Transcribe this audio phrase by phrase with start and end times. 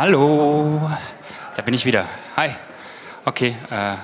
[0.00, 0.88] Hallo,
[1.56, 2.04] da bin ich wieder.
[2.36, 2.54] Hi.
[3.24, 3.56] Okay.
[3.68, 3.96] Äh,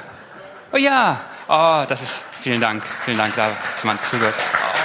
[0.73, 1.21] oh ja.
[1.47, 2.25] Oh, das ist.
[2.43, 2.83] Vielen Dank.
[3.05, 4.35] Vielen Dank, da hat man zugehört.
[4.37, 4.79] Oh.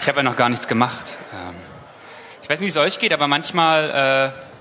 [0.00, 1.16] Ich habe ja noch gar nichts gemacht.
[1.32, 1.54] Ähm,
[2.42, 4.51] ich weiß nicht, wie es euch geht, aber manchmal äh,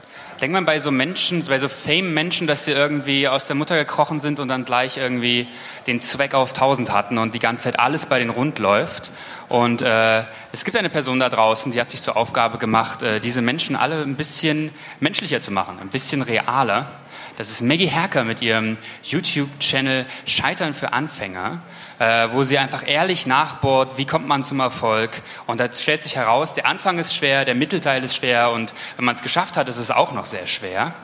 [0.41, 4.19] denkt man bei so Menschen, bei so Fame-Menschen, dass sie irgendwie aus der Mutter gekrochen
[4.19, 5.47] sind und dann gleich irgendwie
[5.85, 9.11] den Zweck auf 1000 hatten und die ganze Zeit alles bei denen rund läuft.
[9.49, 13.19] Und äh, es gibt eine Person da draußen, die hat sich zur Aufgabe gemacht, äh,
[13.19, 16.87] diese Menschen alle ein bisschen menschlicher zu machen, ein bisschen realer.
[17.37, 21.61] Das ist Maggie Herker mit ihrem YouTube-Channel Scheitern für Anfänger,
[22.01, 25.21] äh, wo sie einfach ehrlich nachbohrt, wie kommt man zum Erfolg.
[25.45, 29.05] Und da stellt sich heraus, der Anfang ist schwer, der Mittelteil ist schwer und wenn
[29.05, 30.95] man es geschafft hat, ist es auch noch sehr schwer.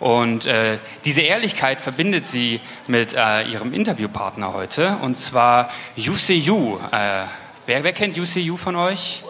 [0.00, 6.78] Und äh, diese Ehrlichkeit verbindet sie mit äh, ihrem Interviewpartner heute, und zwar Yu.
[6.90, 7.24] Äh,
[7.68, 9.24] Wer, wer kennt UCU von euch?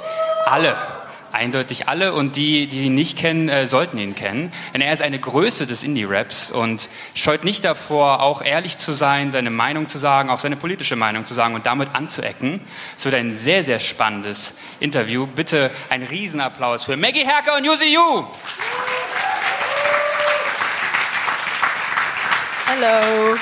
[0.45, 0.77] Alle.
[1.37, 4.51] Eindeutig alle und die, die ihn nicht kennen, äh, sollten ihn kennen.
[4.73, 9.31] Denn er ist eine Größe des Indie-Raps und scheut nicht davor, auch ehrlich zu sein,
[9.31, 12.63] seine Meinung zu sagen, auch seine politische Meinung zu sagen und damit anzuecken.
[12.97, 15.27] Es wird ein sehr, sehr spannendes Interview.
[15.27, 18.25] Bitte ein Riesenapplaus für Maggie Herker und UCU.
[22.67, 23.37] Hallo.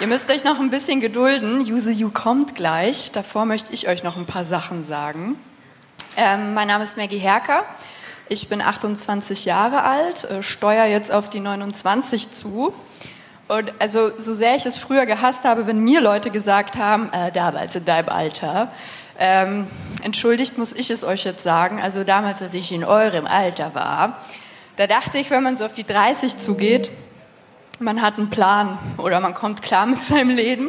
[0.00, 1.64] Ihr müsst euch noch ein bisschen gedulden.
[1.64, 3.12] Yuzu kommt gleich.
[3.12, 5.38] Davor möchte ich euch noch ein paar Sachen sagen.
[6.14, 7.64] Ähm, mein Name ist Maggie Herker.
[8.28, 12.74] Ich bin 28 Jahre alt, äh, steuere jetzt auf die 29 zu.
[13.48, 17.32] Und also so sehr ich es früher gehasst habe, wenn mir Leute gesagt haben, äh,
[17.32, 18.68] damals in deinem Alter,
[19.18, 19.66] ähm,
[20.02, 24.18] entschuldigt muss ich es euch jetzt sagen, also damals, als ich in eurem Alter war,
[24.76, 26.92] da dachte ich, wenn man so auf die 30 zugeht,
[27.78, 30.68] man hat einen Plan oder man kommt klar mit seinem Leben.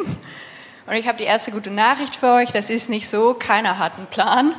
[0.87, 3.97] Und ich habe die erste gute Nachricht für euch, das ist nicht so, keiner hat
[3.97, 4.53] einen Plan.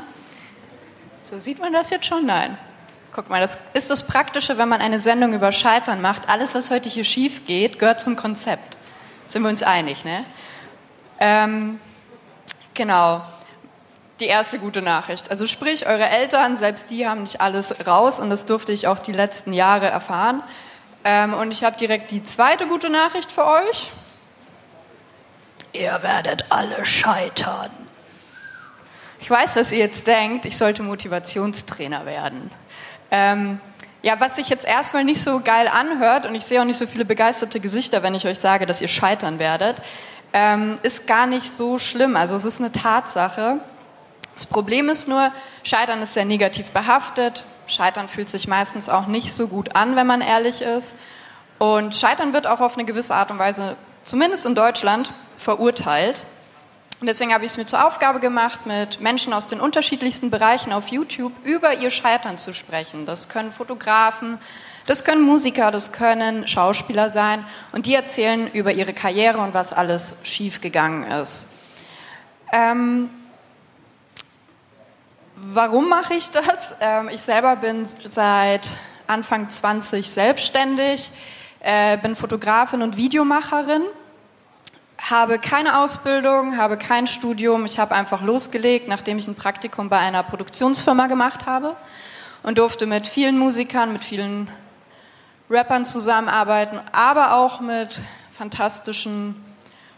[1.25, 2.27] So sieht man das jetzt schon?
[2.27, 2.59] Nein.
[3.15, 6.29] Guck mal, das ist das Praktische, wenn man eine Sendung über Scheitern macht.
[6.29, 8.77] Alles, was heute hier schief geht, gehört zum Konzept.
[9.27, 10.25] Sind wir uns einig, ne?
[11.19, 11.81] Ähm,
[12.75, 13.23] genau.
[14.21, 15.31] Die erste gute Nachricht.
[15.31, 18.99] Also sprich, eure Eltern, selbst die haben nicht alles raus und das durfte ich auch
[18.99, 20.43] die letzten Jahre erfahren.
[21.05, 23.91] Ähm, und ich habe direkt die zweite gute Nachricht für euch.
[25.73, 27.84] Ihr werdet alle scheitern.
[29.25, 30.45] Ich weiß, was ihr jetzt denkt.
[30.45, 32.51] Ich sollte Motivationstrainer werden.
[33.11, 33.59] Ähm,
[34.03, 36.87] ja, was sich jetzt erstmal nicht so geil anhört, und ich sehe auch nicht so
[36.87, 39.81] viele begeisterte Gesichter, wenn ich euch sage, dass ihr scheitern werdet,
[40.35, 42.17] ähm, ist gar nicht so schlimm.
[42.17, 43.61] Also es ist eine Tatsache.
[44.35, 45.33] Das Problem ist nur,
[45.63, 47.47] Scheitern ist sehr negativ behaftet.
[47.67, 50.99] Scheitern fühlt sich meistens auch nicht so gut an, wenn man ehrlich ist.
[51.57, 56.25] Und Scheitern wird auch auf eine gewisse Art und Weise, zumindest in Deutschland, verurteilt.
[57.05, 60.73] Und deswegen habe ich es mir zur Aufgabe gemacht, mit Menschen aus den unterschiedlichsten Bereichen
[60.73, 63.05] auf YouTube über ihr Scheitern zu sprechen.
[63.05, 64.39] Das können Fotografen,
[64.87, 67.45] das können Musiker, das können Schauspieler sein.
[67.73, 71.49] Und die erzählen über ihre Karriere und was alles schiefgegangen ist.
[72.55, 73.11] Ähm,
[75.37, 76.77] Warum mache ich das?
[76.81, 78.67] Ähm, ich selber bin seit
[79.07, 81.11] Anfang 20 selbstständig,
[81.61, 83.83] äh, bin Fotografin und Videomacherin,
[85.11, 87.67] habe keine Ausbildung, habe kein Studium.
[87.67, 91.77] Ich habe einfach losgelegt, nachdem ich ein Praktikum bei einer Produktionsfirma gemacht habe
[92.43, 94.49] und durfte mit vielen Musikern, mit vielen
[95.51, 98.01] Rappern zusammenarbeiten, aber auch mit
[98.33, 99.37] fantastischen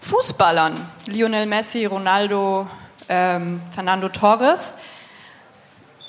[0.00, 0.84] Fußballern.
[1.06, 2.68] Lionel Messi, Ronaldo,
[3.08, 4.74] ähm, Fernando Torres.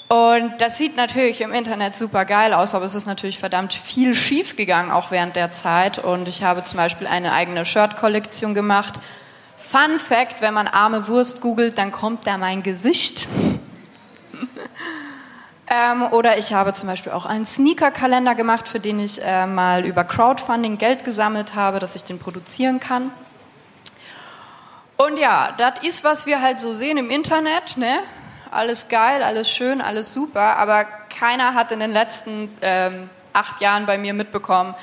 [0.10, 4.16] Und das sieht natürlich im Internet super geil aus, aber es ist natürlich verdammt viel
[4.16, 6.00] schief gegangen, auch während der Zeit.
[6.00, 9.02] Und ich habe zum Beispiel eine eigene Shirt-Kollektion gemacht.
[9.58, 13.28] Fun Fact, wenn man arme Wurst googelt, dann kommt da mein Gesicht.
[15.70, 19.86] ähm, oder ich habe zum Beispiel auch einen Sneaker-Kalender gemacht, für den ich äh, mal
[19.86, 23.12] über Crowdfunding Geld gesammelt habe, dass ich den produzieren kann.
[24.96, 27.76] Und ja, das ist, was wir halt so sehen im Internet.
[27.76, 28.00] Ne?
[28.58, 30.86] Alles geil, alles schön, alles super, aber
[31.20, 34.74] keiner hat in den letzten ähm, acht Jahren bei mir mitbekommen,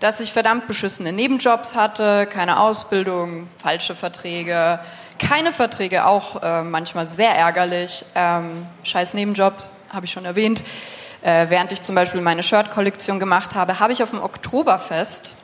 [0.00, 4.80] dass ich verdammt beschissene Nebenjobs hatte, keine Ausbildung, falsche Verträge,
[5.18, 8.06] keine Verträge, auch äh, manchmal sehr ärgerlich.
[8.14, 10.64] Ähm, scheiß Nebenjobs, habe ich schon erwähnt.
[11.20, 15.34] Äh, während ich zum Beispiel meine Shirt-Kollektion gemacht habe, habe ich auf dem Oktoberfest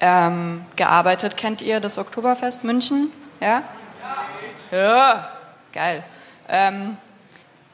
[0.00, 1.36] ähm, gearbeitet.
[1.36, 3.12] Kennt ihr das Oktoberfest München?
[3.40, 3.62] Ja?
[4.70, 5.28] Ja,
[5.72, 6.02] geil.
[6.48, 6.96] Ähm,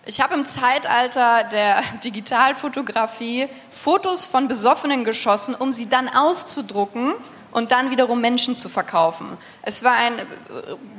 [0.04, 7.14] ich habe im Zeitalter der Digitalfotografie Fotos von Besoffenen geschossen, um sie dann auszudrucken
[7.52, 9.36] und dann wiederum Menschen zu verkaufen.
[9.62, 10.22] Es war ein äh,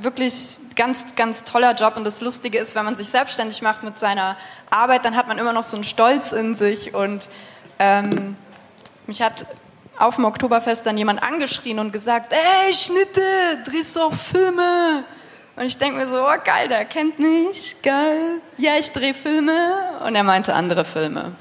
[0.02, 4.00] wirklich ganz, ganz toller Job und das Lustige ist, wenn man sich selbstständig macht mit
[4.00, 4.38] seiner
[4.70, 7.28] Arbeit, dann hat man immer noch so einen Stolz in sich und
[7.80, 8.38] ähm,
[9.08, 9.46] mich hat
[9.98, 13.22] auf dem Oktoberfest dann jemand angeschrien und gesagt, ey Schnitte,
[13.66, 15.04] drehst du auch Filme?
[15.56, 18.42] Und ich denke mir so, oh geil, der kennt mich, geil.
[18.58, 20.00] Ja, ich drehe Filme.
[20.06, 21.36] Und er meinte andere Filme.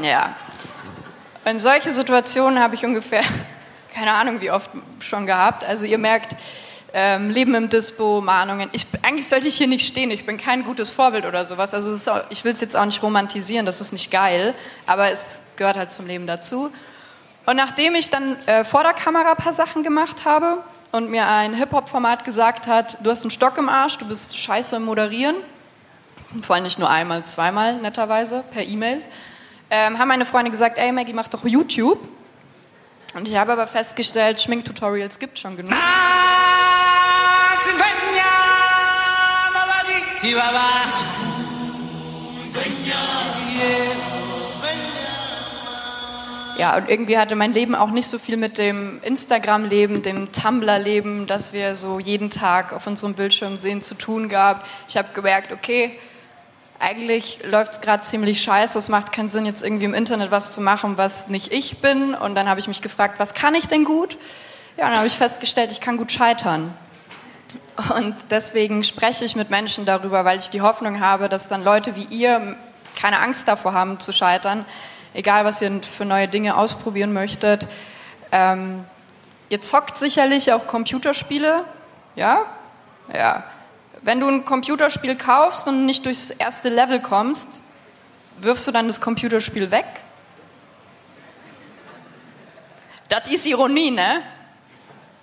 [0.00, 0.36] Ja.
[1.44, 3.22] Und solche Situationen habe ich ungefähr,
[3.94, 4.70] keine Ahnung wie oft
[5.00, 5.64] schon gehabt.
[5.64, 6.36] Also ihr merkt,
[6.94, 8.68] ähm, Leben im Dispo, Mahnungen.
[8.72, 11.74] Ich, eigentlich sollte ich hier nicht stehen, ich bin kein gutes Vorbild oder sowas.
[11.74, 14.54] Also auch, ich will es jetzt auch nicht romantisieren, das ist nicht geil,
[14.86, 16.70] aber es gehört halt zum Leben dazu.
[17.44, 20.58] Und nachdem ich dann äh, vor der Kamera ein paar Sachen gemacht habe
[20.92, 24.76] und mir ein Hip-Hop-Format gesagt hat, du hast einen Stock im Arsch, du bist scheiße
[24.76, 25.36] im Moderieren,
[26.42, 29.02] vor allem nicht nur einmal, zweimal netterweise per E-Mail,
[29.70, 31.98] ähm, haben meine Freunde gesagt, ey Maggie, mach doch YouTube.
[33.14, 35.72] Und ich habe aber festgestellt, Schminktutorials gibt schon genug.
[46.58, 51.26] Ja, und irgendwie hatte mein Leben auch nicht so viel mit dem Instagram-Leben, dem Tumblr-Leben,
[51.26, 54.66] das wir so jeden Tag auf unserem Bildschirm sehen, zu tun gehabt.
[54.86, 55.98] Ich habe gemerkt, okay,
[56.78, 60.52] eigentlich läuft es gerade ziemlich scheiße, es macht keinen Sinn, jetzt irgendwie im Internet was
[60.52, 62.14] zu machen, was nicht ich bin.
[62.14, 64.18] Und dann habe ich mich gefragt, was kann ich denn gut?
[64.76, 66.74] Ja, dann habe ich festgestellt, ich kann gut scheitern.
[67.96, 71.96] Und deswegen spreche ich mit Menschen darüber, weil ich die Hoffnung habe, dass dann Leute
[71.96, 72.56] wie ihr
[73.00, 74.66] keine Angst davor haben zu scheitern,
[75.14, 77.66] egal was ihr für neue Dinge ausprobieren möchtet.
[78.30, 78.84] Ähm,
[79.48, 81.64] ihr zockt sicherlich auch Computerspiele,
[82.16, 82.44] ja?
[83.12, 83.44] Ja.
[84.02, 87.60] Wenn du ein Computerspiel kaufst und nicht durchs erste Level kommst,
[88.38, 89.86] wirfst du dann das Computerspiel weg?
[93.08, 94.22] Das ist Ironie, ne?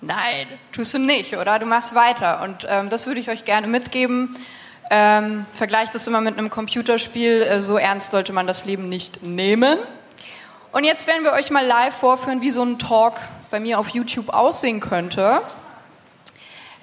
[0.02, 1.60] Nein, tust du nicht, oder?
[1.60, 2.42] Du machst weiter.
[2.44, 4.36] Und ähm, das würde ich euch gerne mitgeben.
[4.92, 7.44] Ähm, vergleicht das immer mit einem Computerspiel.
[7.44, 9.78] Äh, so ernst sollte man das Leben nicht nehmen.
[10.72, 13.16] Und jetzt werden wir euch mal live vorführen, wie so ein Talk
[13.52, 15.42] bei mir auf YouTube aussehen könnte.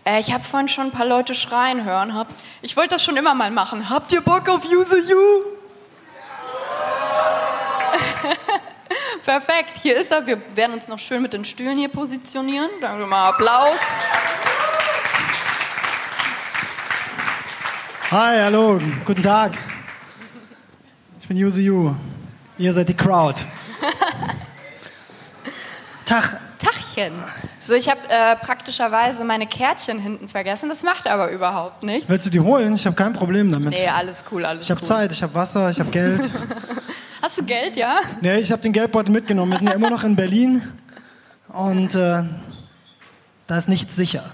[0.05, 2.15] Äh, ich habe vorhin schon ein paar Leute schreien hören.
[2.15, 2.29] Hab,
[2.63, 3.91] ich wollte das schon immer mal machen.
[3.91, 5.43] Habt ihr Bock auf Use You?
[9.25, 10.27] Perfekt, hier ist er.
[10.27, 12.71] Wir werden uns noch schön mit den Stühlen hier positionieren.
[12.81, 13.79] Danke mal Applaus.
[18.11, 19.59] Hi, hallo, guten Tag.
[21.19, 21.93] Ich bin Use You.
[22.57, 23.43] Ihr seid die Crowd.
[26.05, 26.41] Tag.
[26.61, 27.13] Tachchen.
[27.59, 30.69] So, ich habe äh, praktischerweise meine Kärtchen hinten vergessen.
[30.69, 32.09] Das macht aber überhaupt nichts.
[32.09, 32.77] Willst du die holen?
[32.77, 33.71] Ich habe kein Problem damit.
[33.71, 34.87] Nee, alles cool, alles Ich habe cool.
[34.87, 36.31] Zeit, ich habe Wasser, ich habe Geld.
[37.23, 37.99] Hast du Geld, ja?
[38.21, 39.51] nee, ich habe den Geldbeutel mitgenommen.
[39.51, 40.63] Wir sind ja immer noch in Berlin
[41.49, 42.23] und äh,
[43.49, 44.31] da ist nichts sicher.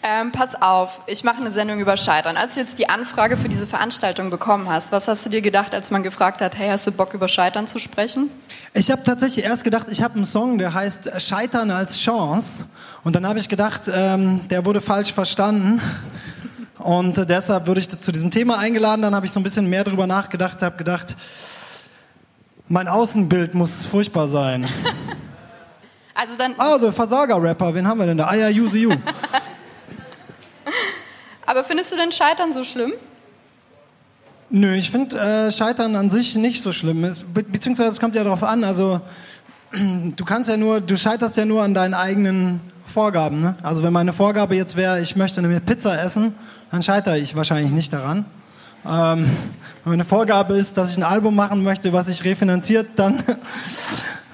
[0.00, 2.36] Ähm, pass auf, ich mache eine Sendung über Scheitern.
[2.36, 5.74] Als du jetzt die Anfrage für diese Veranstaltung bekommen hast, was hast du dir gedacht,
[5.74, 8.30] als man gefragt hat, hey, hast du Bock über Scheitern zu sprechen?
[8.74, 12.66] Ich habe tatsächlich erst gedacht, ich habe einen Song, der heißt Scheitern als Chance.
[13.02, 15.80] Und dann habe ich gedacht, ähm, der wurde falsch verstanden.
[16.78, 19.02] Und äh, deshalb wurde ich zu diesem Thema eingeladen.
[19.02, 21.16] Dann habe ich so ein bisschen mehr darüber nachgedacht, habe gedacht,
[22.68, 24.68] mein Außenbild muss furchtbar sein.
[26.20, 26.56] Also dann.
[26.58, 28.24] Ah, der Versager-Rapper, wen haben wir denn da?
[28.24, 28.76] Ah ja, Use
[31.58, 32.92] Aber findest du denn Scheitern so schlimm?
[34.48, 37.02] Nö, ich finde äh, Scheitern an sich nicht so schlimm.
[37.02, 39.00] Es, be beziehungsweise es kommt ja darauf an, also
[39.72, 43.40] du kannst ja nur, du scheiterst ja nur an deinen eigenen Vorgaben.
[43.40, 43.56] Ne?
[43.64, 46.32] Also wenn meine Vorgabe jetzt wäre, ich möchte eine Pizza essen,
[46.70, 48.24] dann scheitere ich wahrscheinlich nicht daran.
[48.86, 49.28] Ähm,
[49.82, 53.20] wenn meine Vorgabe ist, dass ich ein Album machen möchte, was sich refinanziert, dann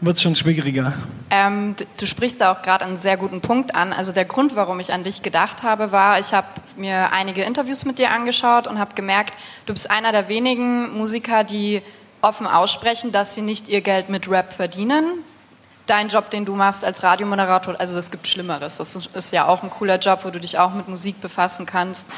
[0.00, 0.92] wird es schon schwieriger.
[1.30, 3.92] Ähm, du, sprichst da auch gerade einen sehr guten Punkt an.
[3.92, 7.84] Also der Grund, warum ich an dich gedacht habe, war, ich habe mir einige Interviews
[7.84, 9.34] mit dir angeschaut und habe gemerkt,
[9.66, 11.82] du bist einer der wenigen Musiker, die
[12.22, 15.24] offen aussprechen, dass sie nicht ihr Geld mit Rap verdienen.
[15.86, 18.76] Dein Job, den du machst als Radiomoderator, also es gibt Schlimmeres.
[18.76, 22.12] Das ist ja auch ein cooler Job, wo du dich auch mit Musik befassen kannst.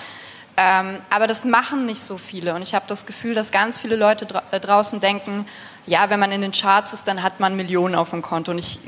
[0.56, 2.54] Ähm, aber das machen nicht so viele.
[2.54, 5.46] Und ich habe das Gefühl, dass ganz viele Leute dra äh, draußen denken,
[5.90, 8.52] ja, wenn man in den Charts ist, dann hat man Millionen auf dem Konto.
[8.52, 8.78] Und ich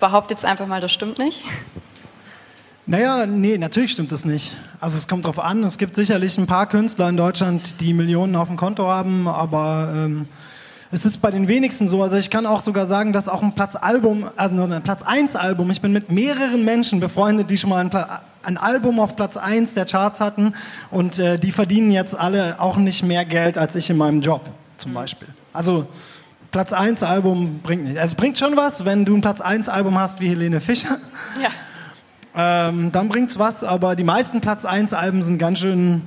[0.00, 1.42] behaupte jetzt einfach mal, das stimmt nicht.
[2.86, 4.56] Naja, nee, natürlich stimmt das nicht.
[4.80, 8.34] Also es kommt drauf an, es gibt sicherlich ein paar Künstler in Deutschland, die Millionen
[8.34, 10.26] auf dem Konto haben, aber ähm,
[10.90, 12.02] es ist bei den wenigsten so.
[12.02, 15.36] Also ich kann auch sogar sagen, dass auch ein Platz Album, also ein Platz 1
[15.36, 17.92] Album, ich bin mit mehreren Menschen befreundet, die schon mal ein,
[18.42, 20.54] ein Album auf Platz 1 der Charts hatten
[20.90, 24.50] und äh, die verdienen jetzt alle auch nicht mehr Geld als ich in meinem Job
[24.78, 25.28] zum Beispiel.
[25.52, 25.86] Also
[26.50, 27.96] Platz 1 Album bringt nicht.
[27.96, 30.98] Es bringt schon was, wenn du ein Platz 1 Album hast wie Helene Fischer.
[31.40, 31.48] Ja.
[32.68, 36.02] Ähm, dann bringt's was, aber die meisten Platz 1 Alben sind ganz schön.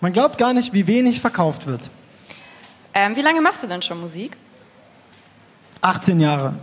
[0.00, 1.90] Man glaubt gar nicht, wie wenig verkauft wird.
[2.94, 4.36] Ähm, wie lange machst du denn schon Musik?
[5.80, 6.54] 18 Jahre.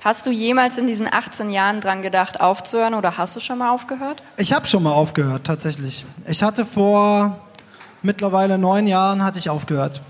[0.00, 3.70] Hast du jemals in diesen 18 Jahren dran gedacht, aufzuhören oder hast du schon mal
[3.70, 4.22] aufgehört?
[4.36, 6.06] Ich habe schon mal aufgehört, tatsächlich.
[6.26, 7.40] Ich hatte vor
[8.02, 10.00] mittlerweile neun Jahren hatte ich aufgehört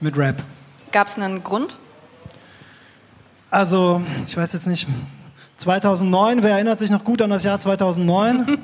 [0.00, 0.44] mit Rap.
[0.92, 1.76] Gab es einen Grund?
[3.52, 4.88] Also, ich weiß jetzt nicht.
[5.58, 8.58] 2009, wer erinnert sich noch gut an das Jahr 2009?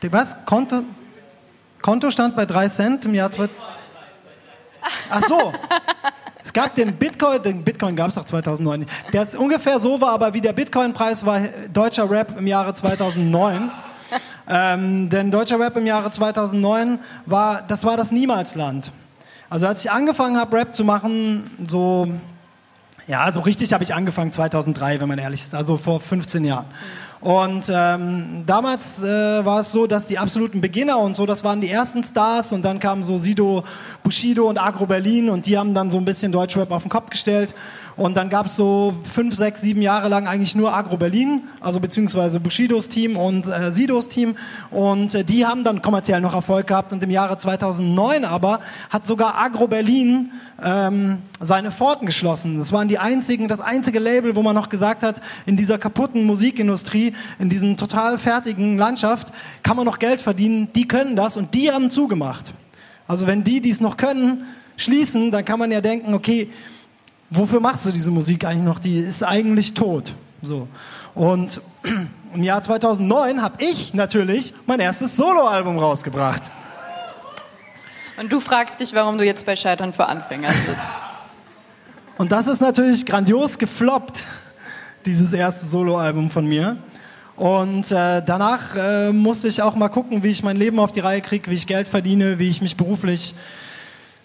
[0.00, 0.46] Die- Was?
[0.46, 0.84] Konto?
[1.82, 3.60] Konto stand bei 3 Cent im Jahr 2000.
[5.10, 5.52] Ach so.
[6.44, 8.80] Es gab den Bitcoin, den Bitcoin gab es auch 2009.
[8.80, 8.90] nicht.
[9.12, 11.40] Der ungefähr so war, aber wie der Bitcoin-Preis war
[11.72, 13.70] deutscher Rap im Jahre 2009.
[14.48, 18.90] Ähm, denn deutscher Rap im Jahre 2009 war, das war das Niemalsland.
[19.50, 22.06] Also als ich angefangen habe, Rap zu machen, so,
[23.08, 26.66] ja, so richtig habe ich angefangen 2003, wenn man ehrlich ist, also vor 15 Jahren.
[27.20, 31.60] Und ähm, damals äh, war es so, dass die absoluten Beginner und so, das waren
[31.60, 33.64] die ersten Stars und dann kamen so Sido,
[34.04, 37.10] Bushido und Agro Berlin und die haben dann so ein bisschen Deutschrap auf den Kopf
[37.10, 37.52] gestellt.
[37.96, 41.80] Und dann gab es so fünf, sechs, sieben Jahre lang eigentlich nur Agro Berlin, also
[41.80, 44.36] beziehungsweise Bushidos Team und äh, Sidos Team.
[44.70, 46.92] Und äh, die haben dann kommerziell noch Erfolg gehabt.
[46.92, 50.30] Und im Jahre 2009 aber hat sogar Agro Berlin
[50.62, 52.58] ähm, seine Pforten geschlossen.
[52.58, 56.24] Das waren die einzigen, das einzige Label, wo man noch gesagt hat, in dieser kaputten
[56.24, 59.32] Musikindustrie, in diesem total fertigen Landschaft,
[59.62, 60.68] kann man noch Geld verdienen.
[60.74, 62.54] Die können das und die haben zugemacht.
[63.06, 64.44] Also wenn die, die es noch können,
[64.76, 66.48] schließen, dann kann man ja denken, okay,
[67.30, 68.78] wofür machst du diese Musik eigentlich noch?
[68.78, 70.14] Die ist eigentlich tot.
[70.42, 70.68] So.
[71.14, 71.60] Und
[72.34, 76.50] im Jahr 2009 habe ich natürlich mein erstes Soloalbum rausgebracht.
[78.18, 80.92] Und du fragst dich, warum du jetzt bei Scheitern für Anfänger sitzt.
[82.18, 84.24] Und das ist natürlich grandios gefloppt,
[85.06, 86.76] dieses erste Soloalbum von mir.
[87.36, 91.00] Und äh, danach äh, musste ich auch mal gucken, wie ich mein Leben auf die
[91.00, 93.34] Reihe kriege, wie ich Geld verdiene, wie ich mich beruflich,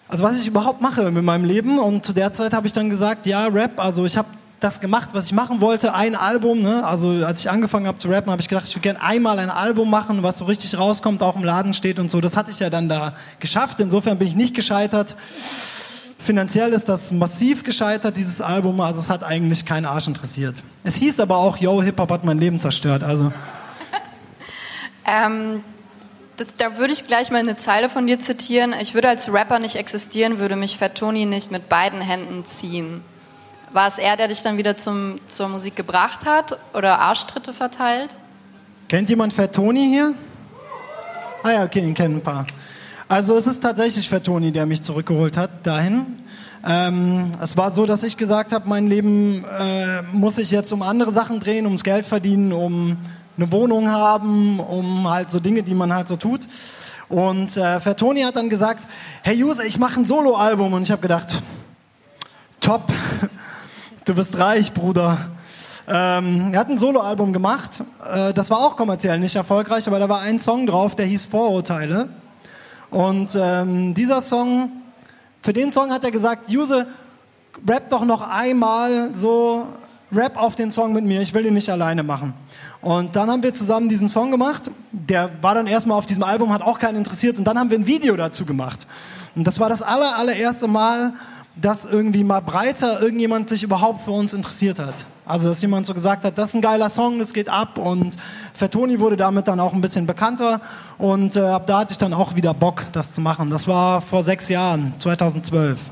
[0.08, 1.80] also was ich überhaupt mache mit meinem Leben.
[1.80, 4.28] Und zu der Zeit habe ich dann gesagt, ja, Rap, also ich habe
[4.60, 6.62] das gemacht, was ich machen wollte, ein Album.
[6.62, 6.84] Ne?
[6.86, 9.50] Also als ich angefangen habe zu rappen, habe ich gedacht, ich würde gerne einmal ein
[9.50, 12.22] Album machen, was so richtig rauskommt, auch im Laden steht und so.
[12.22, 13.80] Das hatte ich ja dann da geschafft.
[13.80, 15.16] Insofern bin ich nicht gescheitert.
[16.18, 18.80] Finanziell ist das massiv gescheitert, dieses Album.
[18.82, 20.64] Also es hat eigentlich keinen Arsch interessiert.
[20.84, 23.04] Es hieß aber auch, yo, Hip-Hop hat mein Leben zerstört.
[23.04, 23.32] Also
[25.06, 25.64] Ähm,
[26.38, 28.74] das, da würde ich gleich mal eine Zeile von dir zitieren.
[28.82, 33.02] Ich würde als Rapper nicht existieren, würde mich Fat Tony nicht mit beiden Händen ziehen.
[33.72, 38.16] War es er, der dich dann wieder zum, zur Musik gebracht hat oder Arschtritte verteilt?
[38.88, 40.14] Kennt jemand Fat Tony hier?
[41.44, 42.46] Ah ja, okay, ihn kennen ein paar.
[43.08, 46.06] Also es ist tatsächlich Fat Tony, der mich zurückgeholt hat dahin.
[46.68, 50.82] Ähm, es war so, dass ich gesagt habe, mein Leben äh, muss ich jetzt um
[50.82, 52.98] andere Sachen drehen, ums Geld verdienen, um
[53.38, 56.48] eine Wohnung haben, um halt so Dinge, die man halt so tut.
[57.10, 58.88] Und äh, Fat Tony hat dann gesagt,
[59.24, 60.74] hey User, ich mache ein Soloalbum.
[60.74, 61.42] Und ich habe gedacht,
[62.60, 62.92] top,
[64.06, 65.18] du bist reich, Bruder.
[65.88, 67.84] Ähm, er hat ein Soloalbum gemacht.
[68.12, 71.26] Äh, das war auch kommerziell nicht erfolgreich, aber da war ein Song drauf, der hieß
[71.26, 72.10] Vorurteile.
[72.90, 74.72] Und ähm, dieser Song,
[75.42, 76.88] für den Song hat er gesagt, Juse,
[77.68, 79.68] rap doch noch einmal so,
[80.12, 82.34] rap auf den Song mit mir, ich will ihn nicht alleine machen.
[82.86, 84.70] Und dann haben wir zusammen diesen Song gemacht.
[84.92, 87.40] Der war dann erstmal auf diesem Album, hat auch keinen interessiert.
[87.40, 88.86] Und dann haben wir ein Video dazu gemacht.
[89.36, 91.14] Und das war das aller, allererste Mal,
[91.56, 95.08] dass irgendwie mal breiter irgendjemand sich überhaupt für uns interessiert hat.
[95.26, 97.80] Also, dass jemand so gesagt hat, das ist ein geiler Song, das geht ab.
[97.80, 98.18] Und
[98.54, 100.62] Fettoni wurde damit dann auch ein bisschen bekannter.
[101.00, 103.50] Und äh, ab da hatte ich dann auch wieder Bock, das zu machen.
[103.50, 105.90] Das war vor sechs Jahren, 2012.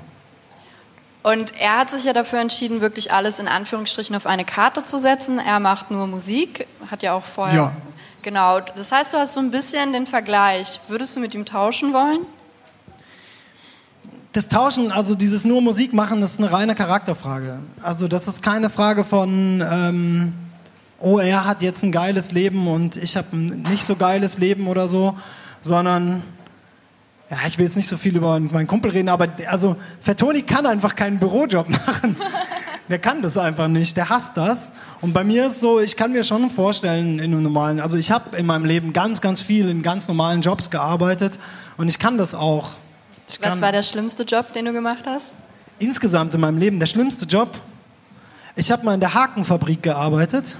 [1.24, 4.98] Und er hat sich ja dafür entschieden, wirklich alles in Anführungsstrichen auf eine Karte zu
[4.98, 5.40] setzen.
[5.40, 7.56] Er macht nur Musik, hat ja auch vorher.
[7.56, 7.72] Ja.
[8.22, 8.60] Genau.
[8.60, 10.82] Das heißt, du hast so ein bisschen den Vergleich.
[10.90, 12.20] Würdest du mit ihm tauschen wollen?
[14.34, 17.60] Das Tauschen, also dieses nur Musik machen, das ist eine reine Charakterfrage.
[17.82, 20.34] Also das ist keine Frage von, ähm,
[21.00, 24.68] oh, er hat jetzt ein geiles Leben und ich habe ein nicht so geiles Leben
[24.68, 25.16] oder so,
[25.62, 26.24] sondern,
[27.34, 30.66] ja, ich will jetzt nicht so viel über meinen Kumpel reden, aber also Fettoni kann
[30.66, 32.16] einfach keinen Bürojob machen.
[32.90, 34.74] Der kann das einfach nicht, der hasst das.
[35.02, 38.12] Und bei mir ist so, ich kann mir schon vorstellen, in einem normalen, also ich
[38.12, 41.40] habe in meinem Leben ganz, ganz viel in ganz normalen Jobs gearbeitet
[41.78, 42.74] und ich kann das auch.
[43.28, 45.34] Ich Was war der schlimmste Job, den du gemacht hast?
[45.80, 47.60] insgesamt in meinem Leben der schlimmste Job.
[48.56, 50.56] Ich habe mal in der Hakenfabrik gearbeitet.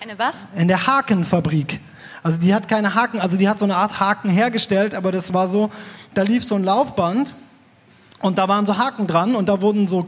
[0.00, 0.46] Eine was?
[0.56, 1.80] In der Hakenfabrik.
[2.24, 5.34] Also die hat keine Haken, also die hat so eine Art Haken hergestellt, aber das
[5.34, 5.70] war so,
[6.14, 7.34] da lief so ein Laufband
[8.22, 10.06] und da waren so Haken dran und da wurden so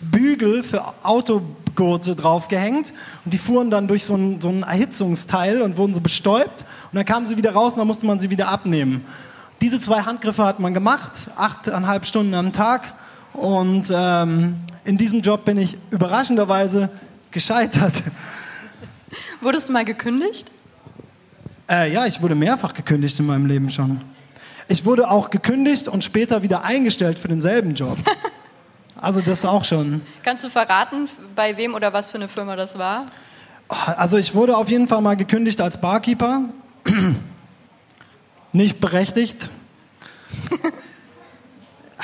[0.00, 2.92] Bügel für Autogurte draufgehängt
[3.24, 6.96] und die fuhren dann durch so ein, so ein Erhitzungsteil und wurden so bestäubt und
[6.96, 9.04] dann kamen sie wieder raus und dann musste man sie wieder abnehmen.
[9.62, 12.94] Diese zwei Handgriffe hat man gemacht, achteinhalb Stunden am Tag
[13.32, 16.90] und ähm, in diesem Job bin ich überraschenderweise
[17.30, 18.02] gescheitert.
[19.40, 20.50] Wurdest du mal gekündigt?
[21.70, 24.00] Äh, ja, ich wurde mehrfach gekündigt in meinem Leben schon.
[24.68, 27.98] Ich wurde auch gekündigt und später wieder eingestellt für denselben Job.
[28.96, 30.00] Also das auch schon.
[30.22, 33.08] Kannst du verraten, bei wem oder was für eine Firma das war?
[33.68, 36.44] Also ich wurde auf jeden Fall mal gekündigt als Barkeeper.
[38.52, 39.50] Nicht berechtigt.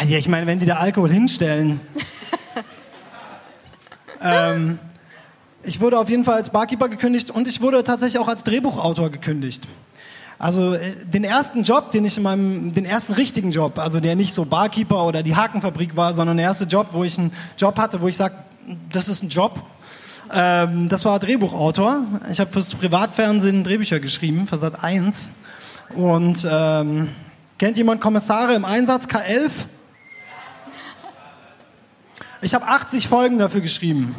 [0.08, 1.80] ja, ich meine, wenn die da Alkohol hinstellen.
[4.20, 4.78] ähm,
[5.62, 9.10] ich wurde auf jeden Fall als Barkeeper gekündigt und ich wurde tatsächlich auch als Drehbuchautor
[9.10, 9.68] gekündigt.
[10.38, 14.16] Also äh, den ersten Job, den ich in meinem, den ersten richtigen Job, also der
[14.16, 17.78] nicht so Barkeeper oder die Hakenfabrik war, sondern der erste Job, wo ich einen Job
[17.78, 18.34] hatte, wo ich sage,
[18.90, 19.62] das ist ein Job.
[20.32, 22.04] Ähm, das war Drehbuchautor.
[22.30, 25.30] Ich habe fürs Privatfernsehen Drehbücher geschrieben, für Sat 1.
[25.94, 27.08] Und ähm,
[27.58, 29.66] kennt jemand Kommissare im Einsatz K11?
[32.40, 34.14] Ich habe 80 Folgen dafür geschrieben.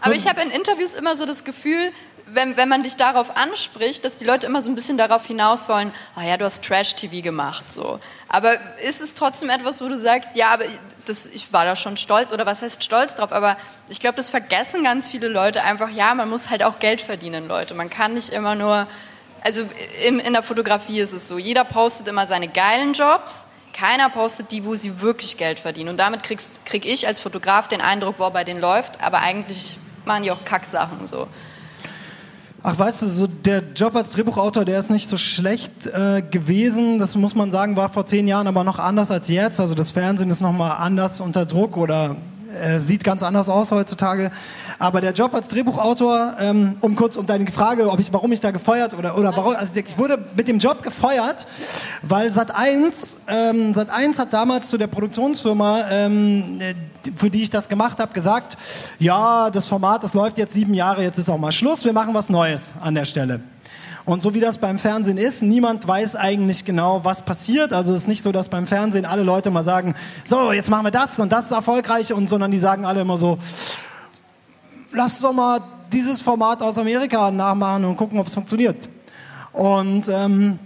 [0.00, 1.92] Aber ich habe in Interviews immer so das Gefühl,
[2.32, 5.68] wenn, wenn man dich darauf anspricht, dass die Leute immer so ein bisschen darauf hinaus
[5.68, 7.98] wollen, ah ja, du hast Trash-TV gemacht, so.
[8.28, 8.52] Aber
[8.86, 10.64] ist es trotzdem etwas, wo du sagst, ja, aber
[11.06, 13.56] das, ich war da schon stolz, oder was heißt stolz drauf, aber
[13.88, 17.48] ich glaube, das vergessen ganz viele Leute einfach, ja, man muss halt auch Geld verdienen,
[17.48, 17.74] Leute.
[17.74, 18.86] Man kann nicht immer nur,
[19.42, 19.62] also
[20.06, 24.50] in, in der Fotografie ist es so, jeder postet immer seine geilen Jobs, keiner postet
[24.50, 25.90] die, wo sie wirklich Geld verdienen.
[25.90, 29.78] Und damit kriegst, krieg ich als Fotograf den Eindruck, boah, bei denen läuft, aber eigentlich
[30.08, 31.28] machen die auch Kacksachen so.
[32.60, 36.98] Ach, weißt du, so der Job als Drehbuchautor, der ist nicht so schlecht äh, gewesen.
[36.98, 39.60] Das muss man sagen, war vor zehn Jahren aber noch anders als jetzt.
[39.60, 42.16] Also das Fernsehen ist nochmal anders unter Druck oder
[42.48, 44.30] äh, sieht ganz anders aus heutzutage.
[44.78, 48.40] Aber der Job als Drehbuchautor, ähm, um kurz um deine Frage, ob ich, warum ich
[48.40, 51.46] da gefeuert oder oder warum, also ich wurde mit dem Job gefeuert,
[52.02, 56.60] weil Sat 1, ähm, Sat 1 hat damals zu der Produktionsfirma, ähm,
[57.16, 58.56] für die ich das gemacht habe, gesagt,
[58.98, 62.14] ja, das Format, das läuft jetzt sieben Jahre, jetzt ist auch mal Schluss, wir machen
[62.14, 63.40] was Neues an der Stelle.
[64.08, 67.74] Und so wie das beim Fernsehen ist, niemand weiß eigentlich genau, was passiert.
[67.74, 69.94] Also es ist nicht so, dass beim Fernsehen alle Leute mal sagen,
[70.24, 73.18] so, jetzt machen wir das und das ist erfolgreich, und sondern die sagen alle immer
[73.18, 73.36] so,
[74.92, 75.60] lass doch mal
[75.92, 78.88] dieses Format aus Amerika nachmachen und gucken, ob es funktioniert.
[79.52, 80.58] Und ähm,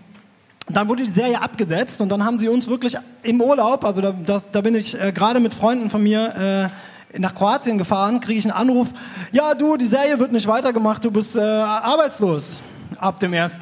[0.68, 4.14] dann wurde die Serie abgesetzt und dann haben sie uns wirklich im Urlaub, also da,
[4.24, 6.70] das, da bin ich äh, gerade mit Freunden von mir
[7.12, 8.90] äh, nach Kroatien gefahren, kriege ich einen Anruf,
[9.32, 12.62] ja du, die Serie wird nicht weitergemacht, du bist äh, arbeitslos
[13.02, 13.60] ab dem 1.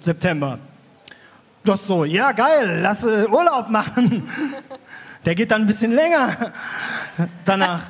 [0.00, 0.58] September.
[1.64, 4.28] Das so, ja geil, lass äh, Urlaub machen.
[5.24, 6.52] Der geht dann ein bisschen länger
[7.44, 7.84] danach.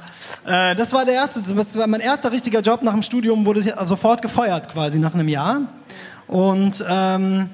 [0.45, 3.63] Äh, das war der erste, das war mein erster richtiger Job nach dem Studium, wurde
[3.87, 5.63] sofort gefeuert quasi nach einem Jahr.
[6.27, 7.49] Und ähm,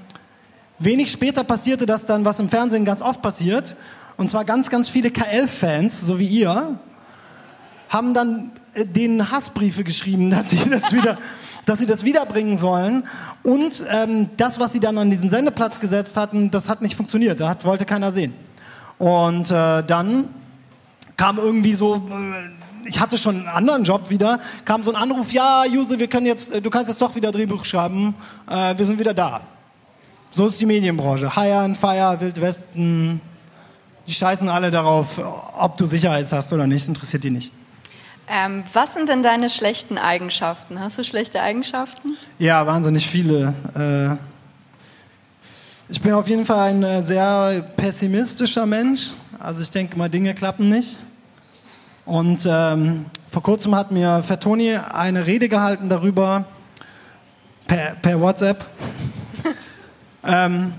[0.80, 3.76] wenig später passierte das dann, was im Fernsehen ganz oft passiert.
[4.16, 6.80] Und zwar ganz, ganz viele KL-Fans, so wie ihr,
[7.88, 11.18] haben dann äh, denen Hassbriefe geschrieben, dass sie das wieder
[11.68, 13.04] dass sie das wiederbringen sollen.
[13.42, 17.40] Und ähm, das, was sie dann an diesen Sendeplatz gesetzt hatten, das hat nicht funktioniert.
[17.40, 18.33] Da hat, wollte keiner sehen.
[18.96, 20.28] Und äh, dann
[21.16, 25.33] kam irgendwie so, äh, ich hatte schon einen anderen Job wieder, kam so ein Anruf,
[25.33, 28.14] ja, Juse, wir können jetzt, äh, du kannst jetzt doch wieder Drehbuch schreiben,
[28.48, 29.42] äh, wir sind wieder da.
[30.31, 31.35] So ist die Medienbranche.
[31.35, 33.20] Hire and Fire, Wild Westen,
[34.07, 35.20] die scheißen alle darauf,
[35.59, 37.52] ob du Sicherheit hast oder nicht, interessiert die nicht.
[38.30, 40.78] Ähm, was sind denn deine schlechten Eigenschaften?
[40.78, 42.10] Hast du schlechte Eigenschaften?
[42.38, 43.54] Ja, wahnsinnig viele.
[43.74, 44.16] Äh,
[45.90, 49.12] ich bin auf jeden Fall ein äh, sehr pessimistischer Mensch.
[49.38, 50.98] Also ich denke mal, Dinge klappen nicht.
[52.04, 56.44] Und ähm, vor kurzem hat mir Fertoni eine Rede gehalten darüber,
[57.66, 58.66] per, per WhatsApp,
[60.24, 60.74] ähm,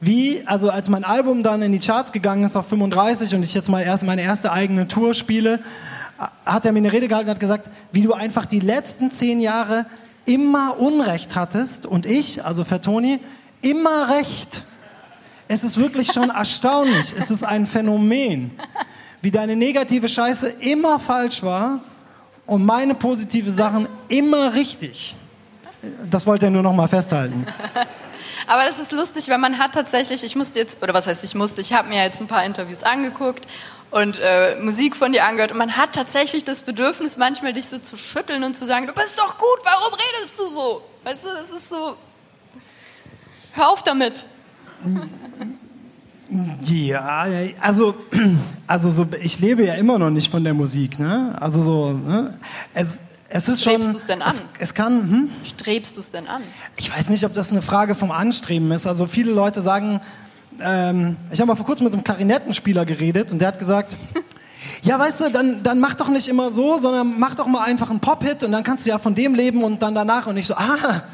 [0.00, 3.54] wie, also als mein Album dann in die Charts gegangen ist auf 35 und ich
[3.54, 5.60] jetzt mal erst meine erste eigene Tour spiele,
[6.44, 9.40] hat er mir eine Rede gehalten und hat gesagt, wie du einfach die letzten zehn
[9.40, 9.86] Jahre
[10.24, 13.20] immer Unrecht hattest und ich, also Fertoni,
[13.62, 14.62] immer Recht.
[15.48, 17.14] Es ist wirklich schon erstaunlich.
[17.16, 18.50] Es ist ein Phänomen,
[19.20, 21.80] wie deine negative Scheiße immer falsch war
[22.46, 25.16] und meine positive Sachen immer richtig.
[26.10, 27.46] Das wollte er nur noch mal festhalten.
[28.48, 31.34] Aber das ist lustig, weil man hat tatsächlich, ich musste jetzt, oder was heißt ich
[31.34, 33.46] musste, ich habe mir jetzt ein paar Interviews angeguckt
[33.90, 35.52] und äh, Musik von dir angehört.
[35.52, 38.92] Und man hat tatsächlich das Bedürfnis, manchmal dich so zu schütteln und zu sagen, du
[38.92, 40.82] bist doch gut, warum redest du so?
[41.04, 41.96] Weißt du, das ist so,
[43.52, 44.26] hör auf damit.
[46.62, 47.26] Ja,
[47.60, 47.94] also,
[48.66, 50.98] also so, ich lebe ja immer noch nicht von der Musik.
[50.98, 51.36] Ne?
[51.40, 52.38] Also so, ne?
[52.74, 54.30] es, es ist Strebst du es denn an?
[54.30, 54.92] Es, es kann.
[54.92, 55.30] Hm?
[55.44, 56.42] Strebst du es denn an?
[56.76, 58.86] Ich weiß nicht, ob das eine Frage vom Anstreben ist.
[58.86, 60.00] Also viele Leute sagen,
[60.60, 63.94] ähm, ich habe mal vor kurzem mit so einem Klarinettenspieler geredet und der hat gesagt,
[64.82, 67.90] ja, weißt du, dann, dann mach doch nicht immer so, sondern mach doch mal einfach
[67.90, 70.46] einen Pop-Hit und dann kannst du ja von dem leben und dann danach und ich
[70.46, 71.02] so, ah,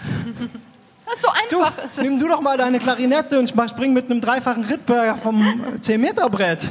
[1.04, 1.28] Das ist so
[1.58, 1.84] du, einfach.
[1.84, 2.00] ist.
[2.00, 5.42] nimm du doch mal deine Klarinette und spring mit einem dreifachen Rittberger vom
[5.82, 6.70] 10-Meter-Brett.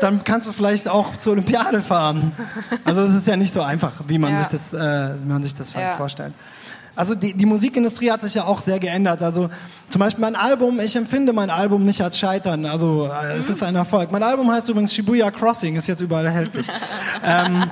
[0.00, 2.30] Dann kannst du vielleicht auch zur Olympiade fahren.
[2.84, 4.38] Also es ist ja nicht so einfach, wie man Ja.
[4.38, 5.96] sich das, äh, wie man sich das vielleicht Ja.
[5.96, 6.32] vorstellt.
[6.94, 9.22] Also die, die Musikindustrie hat sich ja auch sehr geändert.
[9.22, 9.48] Also
[9.88, 12.66] zum Beispiel mein Album, ich empfinde mein Album nicht als Scheitern.
[12.66, 14.12] Also äh, es ist ein Erfolg.
[14.12, 16.66] Mein Album heißt übrigens Shibuya Crossing, ist jetzt überall erhältlich.
[17.24, 17.70] ähm,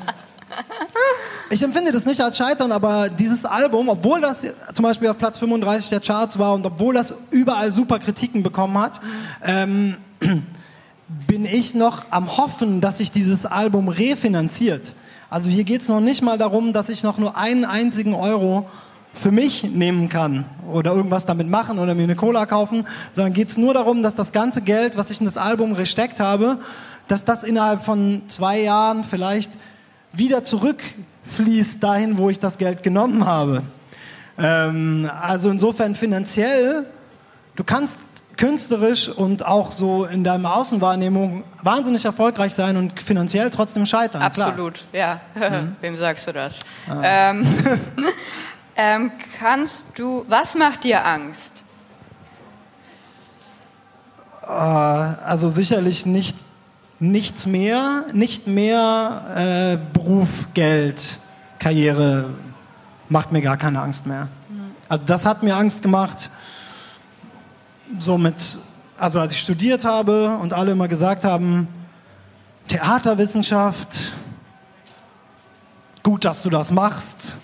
[1.51, 5.39] ich empfinde das nicht als Scheitern, aber dieses Album, obwohl das zum Beispiel auf Platz
[5.39, 9.01] 35 der Charts war und obwohl das überall super Kritiken bekommen hat,
[9.45, 9.97] ähm,
[11.27, 14.93] bin ich noch am Hoffen, dass sich dieses Album refinanziert.
[15.29, 18.69] Also hier geht es noch nicht mal darum, dass ich noch nur einen einzigen Euro
[19.13, 23.51] für mich nehmen kann oder irgendwas damit machen oder mir eine Cola kaufen, sondern geht
[23.51, 26.59] es nur darum, dass das ganze Geld, was ich in das Album gesteckt habe,
[27.09, 29.53] dass das innerhalb von zwei Jahren vielleicht
[30.13, 33.63] wieder zurückfließt dahin, wo ich das Geld genommen habe.
[34.39, 36.87] Ähm, also insofern finanziell,
[37.57, 43.85] du kannst künstlerisch und auch so in deiner Außenwahrnehmung wahnsinnig erfolgreich sein und finanziell trotzdem
[43.85, 44.23] scheitern.
[44.33, 44.47] klar.
[44.47, 44.53] Mhm.
[44.53, 45.21] Absolut, ja.
[45.83, 46.61] Wem sagst du das?
[47.03, 47.47] Ähm,
[48.77, 51.65] ähm, kannst du, was macht dir Angst?
[54.43, 56.37] Äh, also sicherlich nicht
[57.01, 61.19] nichts mehr, nicht mehr äh, Beruf, Geld,
[61.59, 62.29] Karriere
[63.09, 64.29] macht mir gar keine Angst mehr.
[64.89, 66.31] Also das hat mir Angst gemacht.
[67.99, 68.59] So mit,
[68.99, 71.69] also als ich studiert habe und alle immer gesagt haben,
[72.69, 74.13] Theaterwissenschaft,
[76.03, 77.37] gut, dass du das machst.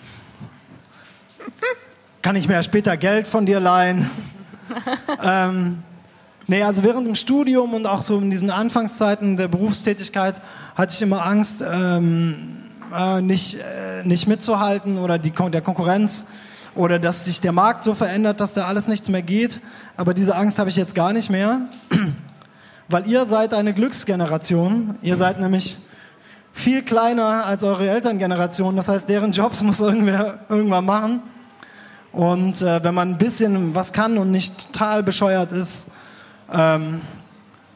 [2.27, 4.09] Kann ich mir ja später Geld von dir leihen?
[5.23, 5.77] ähm,
[6.45, 10.41] Nee, also während dem Studium und auch so in diesen Anfangszeiten der Berufstätigkeit
[10.75, 12.63] hatte ich immer Angst, ähm,
[12.93, 16.27] äh, nicht, äh, nicht mitzuhalten oder die, Kon der Konkurrenz
[16.75, 19.61] oder dass sich der Markt so verändert, dass da alles nichts mehr geht.
[19.95, 21.61] Aber diese Angst habe ich jetzt gar nicht mehr,
[22.89, 24.95] weil ihr seid eine Glücksgeneration.
[25.01, 25.77] Ihr seid nämlich
[26.51, 28.75] viel kleiner als eure Elterngeneration.
[28.75, 31.21] Das heißt, deren Jobs muss irgendwer irgendwann machen.
[32.11, 35.91] Und äh, wenn man ein bisschen was kann und nicht total bescheuert ist,
[36.51, 37.01] ähm,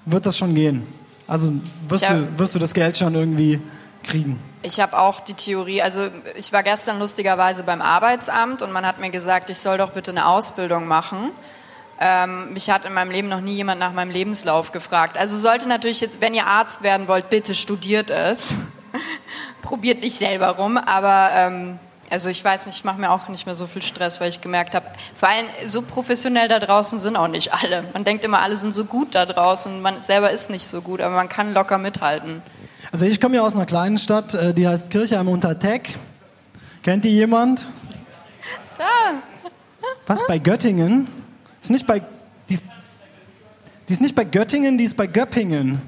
[0.06, 0.88] wird das schon gehen.
[1.28, 1.54] Also
[1.88, 3.62] wirst, hab- du, wirst du das Geld schon irgendwie
[4.04, 4.39] kriegen.
[4.63, 9.00] Ich habe auch die Theorie, also ich war gestern lustigerweise beim Arbeitsamt und man hat
[9.00, 11.32] mir gesagt, ich soll doch bitte eine Ausbildung machen.
[12.00, 15.17] Ähm, mich hat in meinem Leben noch nie jemand nach meinem Lebenslauf gefragt.
[15.17, 18.54] Also sollte natürlich jetzt, wenn ihr Arzt werden wollt, bitte studiert es.
[19.62, 21.80] Probiert nicht selber rum, aber ähm,
[22.12, 24.41] also ich weiß nicht, ich mache mir auch nicht mehr so viel Stress, weil ich
[24.41, 27.86] gemerkt habe, vor allem so professionell da draußen sind auch nicht alle.
[27.93, 31.00] Man denkt immer, alle sind so gut da draußen, man selber ist nicht so gut,
[31.00, 32.41] aber man kann locker mithalten.
[32.91, 35.95] Also ich komme ja aus einer kleinen Stadt, äh, die heißt Kirchheim unter Teck.
[36.84, 37.65] Kennt die jemand?
[38.78, 39.13] Da,
[40.06, 41.08] Was bei Göttingen?
[41.62, 42.02] Ist nicht bei
[42.50, 42.63] die ist,
[43.88, 45.82] die ist nicht bei Göttingen, die ist bei Göppingen.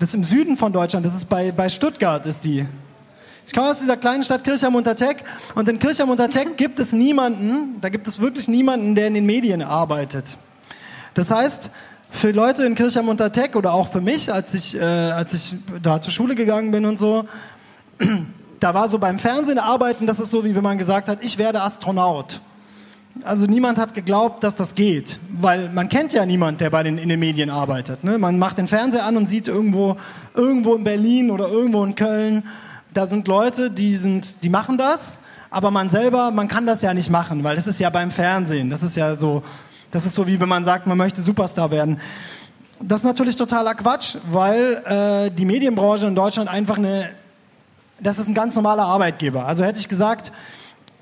[0.00, 2.66] Das ist im Süden von Deutschland, das ist bei, bei Stuttgart ist die.
[3.46, 5.24] Ich komme aus dieser kleinen Stadt Kirchheim unter Teck
[5.54, 9.14] und in Kirchheim unter Teck gibt es niemanden, da gibt es wirklich niemanden, der in
[9.14, 10.38] den Medien arbeitet.
[11.14, 11.70] Das heißt,
[12.10, 15.54] für Leute in Kirchheim unter Teck oder auch für mich, als ich, äh, als ich
[15.82, 17.24] da zur Schule gegangen bin und so,
[18.60, 21.38] da war so beim Fernsehen arbeiten, das ist so, wie wenn man gesagt hat, ich
[21.38, 22.40] werde Astronaut.
[23.24, 26.96] Also niemand hat geglaubt, dass das geht, weil man kennt ja niemand, der bei den,
[26.96, 28.04] in den Medien arbeitet.
[28.04, 28.18] Ne?
[28.18, 29.96] Man macht den Fernseher an und sieht irgendwo,
[30.34, 32.44] irgendwo in Berlin oder irgendwo in Köln,
[32.94, 36.94] da sind Leute, die, sind, die machen das, aber man selber, man kann das ja
[36.94, 38.70] nicht machen, weil das ist ja beim Fernsehen.
[38.70, 39.42] Das ist ja so,
[39.90, 42.00] das ist so wie wenn man sagt, man möchte Superstar werden.
[42.80, 47.10] Das ist natürlich totaler Quatsch, weil äh, die Medienbranche in Deutschland einfach eine,
[48.00, 49.46] das ist ein ganz normaler Arbeitgeber.
[49.46, 50.32] Also hätte ich gesagt,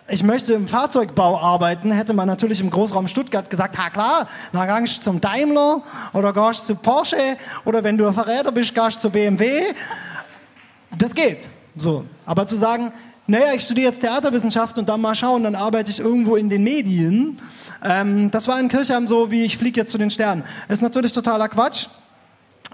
[0.08, 4.84] ich möchte im Fahrzeugbau arbeiten, hätte man natürlich im Großraum Stuttgart gesagt, ha klar, dann
[4.84, 8.96] gehst du zum Daimler oder gehst zu Porsche oder wenn du ein Verräter bist, gehst
[8.96, 9.72] du zu BMW.
[10.98, 11.48] Das geht.
[11.80, 12.04] So.
[12.26, 12.92] Aber zu sagen,
[13.26, 16.62] naja, ich studiere jetzt Theaterwissenschaft und dann mal schauen, dann arbeite ich irgendwo in den
[16.62, 17.40] Medien.
[17.82, 20.44] Ähm, das war in Kirchheim so, wie ich fliege jetzt zu den Sternen.
[20.68, 21.86] ist natürlich totaler Quatsch.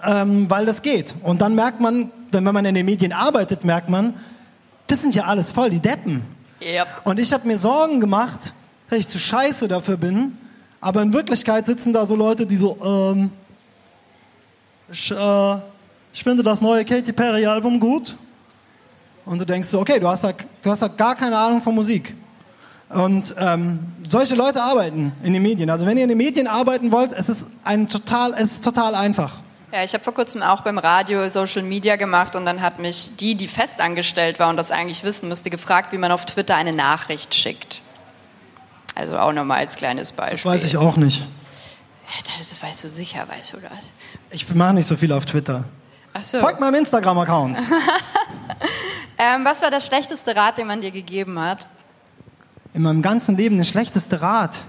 [0.04, 1.14] ähm, weil das geht.
[1.22, 4.14] Und dann merkt man, wenn man in den Medien arbeitet, merkt man,
[4.88, 6.22] das sind ja alles voll die Deppen.
[6.62, 6.86] Yep.
[7.04, 8.52] Und ich habe mir Sorgen gemacht,
[8.90, 10.36] dass ich zu scheiße dafür bin.
[10.80, 13.30] Aber in Wirklichkeit sitzen da so Leute, die so, ähm,
[14.90, 15.56] ich, äh,
[16.12, 18.16] ich finde das neue Katy Perry Album gut.
[19.26, 21.74] Und du denkst so, okay, du hast da, du hast da gar keine Ahnung von
[21.74, 22.14] Musik.
[22.88, 25.68] Und ähm, solche Leute arbeiten in den Medien.
[25.68, 28.94] Also wenn ihr in den Medien arbeiten wollt, es ist ein total, es ist total
[28.94, 29.40] einfach.
[29.72, 33.16] Ja, ich habe vor kurzem auch beim Radio Social Media gemacht und dann hat mich
[33.16, 36.72] die, die festangestellt war und das eigentlich wissen müsste, gefragt, wie man auf Twitter eine
[36.72, 37.82] Nachricht schickt.
[38.94, 40.36] Also auch nochmal als kleines Beispiel.
[40.36, 41.26] Das weiß ich auch nicht.
[42.38, 43.72] Das weißt du sicher, weißt du das?
[44.30, 45.64] Ich mache nicht so viel auf Twitter.
[46.12, 46.38] Ach so.
[46.38, 47.58] Folgt meinem Instagram-Account.
[49.18, 51.66] Ähm, was war der schlechteste Rat, den man dir gegeben hat?
[52.74, 54.62] In meinem ganzen Leben der schlechteste Rat.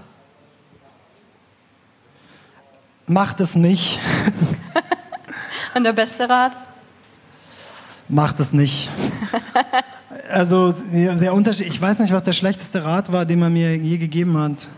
[3.06, 4.00] Macht es nicht.
[5.74, 6.56] Und der beste Rat?
[8.08, 8.88] Macht es nicht.
[10.30, 11.74] Also sehr unterschiedlich.
[11.74, 14.68] Ich weiß nicht, was der schlechteste Rat war, den man mir je gegeben hat.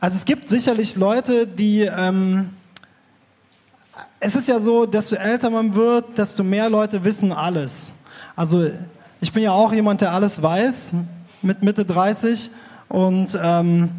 [0.00, 1.82] Also es gibt sicherlich Leute, die...
[1.82, 2.50] Ähm,
[4.24, 7.90] es ist ja so, desto älter man wird, desto mehr Leute wissen alles.
[8.36, 8.70] Also
[9.20, 10.92] ich bin ja auch jemand, der alles weiß,
[11.42, 12.52] mit Mitte 30.
[12.88, 13.90] Und ähm,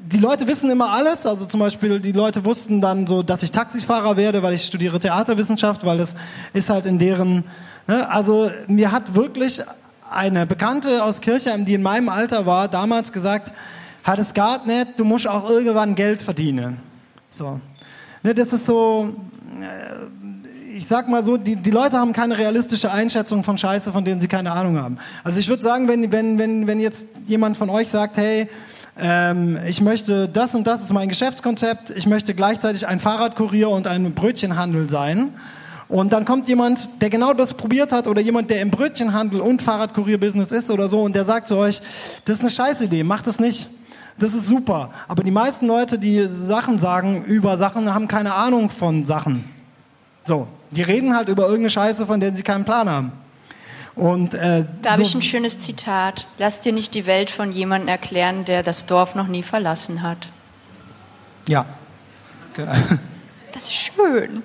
[0.00, 1.26] die Leute wissen immer alles.
[1.26, 4.98] Also zum Beispiel, die Leute wussten dann so, dass ich Taxifahrer werde, weil ich studiere
[4.98, 6.16] Theaterwissenschaft, weil das
[6.54, 7.44] ist halt in deren...
[7.86, 8.08] Ne?
[8.08, 9.60] Also mir hat wirklich
[10.10, 13.52] eine Bekannte aus Kirchheim, die in meinem Alter war, damals gesagt,
[14.04, 16.78] hat es gar nicht, du musst auch irgendwann Geld verdienen.
[17.28, 17.60] So.
[18.22, 19.14] Ne, das ist so,
[19.60, 24.04] äh, ich sag mal so, die, die Leute haben keine realistische Einschätzung von Scheiße, von
[24.04, 24.98] denen sie keine Ahnung haben.
[25.24, 28.48] Also ich würde sagen, wenn, wenn, wenn, wenn jetzt jemand von euch sagt, hey,
[28.98, 33.86] ähm, ich möchte, das und das ist mein Geschäftskonzept, ich möchte gleichzeitig ein Fahrradkurier und
[33.86, 35.32] ein Brötchenhandel sein,
[35.88, 39.60] und dann kommt jemand, der genau das probiert hat oder jemand, der im Brötchenhandel und
[39.60, 41.82] Fahrradkurierbusiness ist oder so und der sagt zu euch,
[42.24, 43.68] das ist eine Scheißidee, macht das nicht.
[44.20, 44.90] Das ist super.
[45.08, 49.44] Aber die meisten Leute, die Sachen sagen über Sachen, haben keine Ahnung von Sachen.
[50.24, 53.12] So, die reden halt über irgendeine Scheiße, von der sie keinen Plan haben.
[53.96, 56.26] Und, äh, Da habe so, ich ein schönes Zitat.
[56.38, 60.28] Lass dir nicht die Welt von jemandem erklären, der das Dorf noch nie verlassen hat.
[61.48, 61.64] Ja.
[62.54, 62.72] Genau.
[63.52, 64.42] Das ist schön.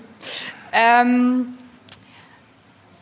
[0.71, 1.49] Ähm,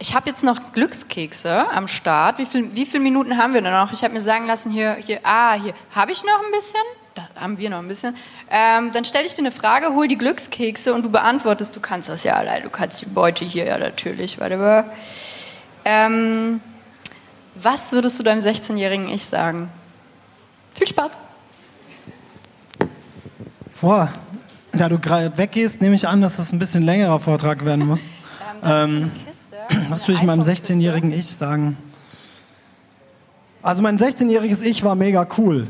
[0.03, 2.37] ich habe jetzt noch Glückskekse am Start.
[2.37, 3.93] Wie, viel, wie viele Minuten haben wir denn noch?
[3.93, 6.81] Ich habe mir sagen lassen, hier, hier, ah, hier, habe ich noch ein bisschen?
[7.15, 8.13] Da haben wir noch ein bisschen.
[8.51, 11.73] Ähm, dann stelle ich dir eine Frage, hol die Glückskekse und du beantwortest.
[11.73, 14.41] Du kannst das ja allein, du kannst die Beute hier ja natürlich.
[14.41, 14.91] Warte mal.
[15.85, 16.59] Ähm,
[17.55, 19.69] was würdest du deinem 16-jährigen Ich sagen?
[20.75, 21.13] Viel Spaß.
[23.79, 24.11] Boah,
[24.73, 28.09] da du gerade weggehst, nehme ich an, dass das ein bisschen längerer Vortrag werden muss.
[28.65, 29.09] Ähm,
[29.89, 31.77] was will ich meinem 16-jährigen Ich sagen?
[33.61, 35.67] Also mein 16-jähriges Ich war mega cool,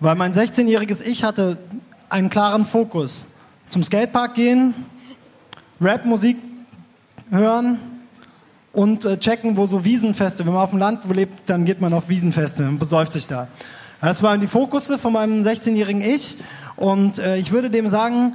[0.00, 1.58] weil mein 16-jähriges Ich hatte
[2.08, 3.26] einen klaren Fokus.
[3.66, 4.74] Zum Skatepark gehen,
[5.80, 6.38] Rapmusik
[7.30, 7.78] hören
[8.72, 11.92] und äh, checken, wo so Wiesenfeste, wenn man auf dem Land lebt, dann geht man
[11.92, 13.48] auf Wiesenfeste und besäuft sich da.
[14.00, 16.38] Das waren die Fokusse von meinem 16-jährigen Ich
[16.76, 18.34] und äh, ich würde dem sagen,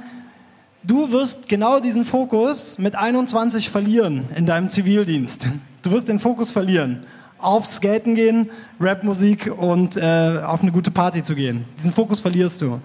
[0.86, 5.48] du wirst genau diesen Fokus mit 21 verlieren in deinem Zivildienst.
[5.82, 7.04] Du wirst den Fokus verlieren.
[7.38, 11.66] Aufs Skaten gehen, Rapmusik und äh, auf eine gute Party zu gehen.
[11.76, 12.80] Diesen Fokus verlierst du.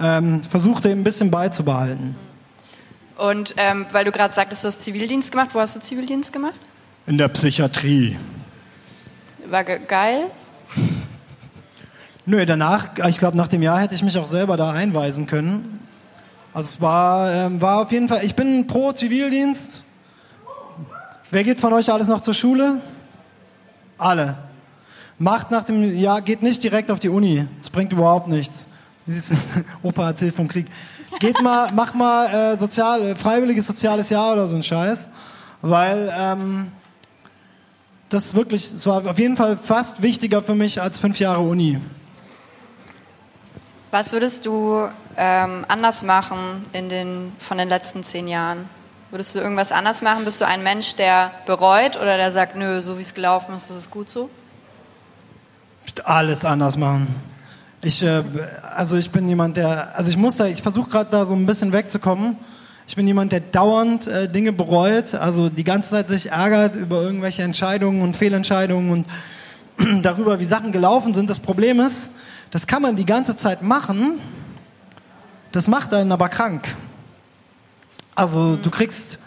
[0.00, 2.16] Ähm, versuch dir ein bisschen beizubehalten.
[3.18, 6.54] Und ähm, weil du gerade sagtest, du hast Zivildienst gemacht, wo hast du Zivildienst gemacht?
[7.06, 8.16] In der Psychiatrie.
[9.50, 10.30] War ge geil?
[12.24, 15.80] Nö, danach, ich glaube, nach dem Jahr hätte ich mich auch selber da einweisen können.
[16.52, 19.84] Also es war, ähm, war auf jeden Fall, ich bin pro Zivildienst.
[21.30, 22.80] Wer geht von euch alles noch zur Schule?
[23.96, 24.36] Alle.
[25.18, 27.46] Macht nach dem Jahr, geht nicht direkt auf die Uni.
[27.58, 28.68] Das bringt überhaupt nichts.
[29.06, 29.32] Siehst,
[29.82, 30.66] Opa erzählt vom Krieg.
[31.20, 35.08] Geht mal, mach mal äh, sozial, äh, freiwilliges soziales Jahr oder so ein Scheiß.
[35.62, 36.72] Weil ähm,
[38.08, 41.80] das wirklich, es war auf jeden Fall fast wichtiger für mich als fünf Jahre Uni.
[43.92, 48.64] Was würdest du ähm, anders machen in den, von den letzten zehn Jahren?
[49.10, 50.24] Würdest du irgendwas anders machen?
[50.24, 53.68] Bist du ein Mensch, der bereut oder der sagt, nö, so wie es gelaufen ist,
[53.68, 54.30] ist es gut so?
[55.84, 57.06] Ich alles anders machen.
[57.82, 58.22] Ich, äh,
[58.74, 61.44] also ich bin jemand, der, also ich muss da, ich versuche gerade da so ein
[61.44, 62.38] bisschen wegzukommen.
[62.88, 67.02] Ich bin jemand, der dauernd äh, Dinge bereut, also die ganze Zeit sich ärgert über
[67.02, 69.06] irgendwelche Entscheidungen und Fehlentscheidungen und
[70.02, 71.28] darüber, wie Sachen gelaufen sind.
[71.28, 72.12] Das Problem ist,
[72.52, 74.20] das kann man die ganze Zeit machen,
[75.50, 76.76] das macht einen aber krank.
[78.14, 79.18] Also du kriegst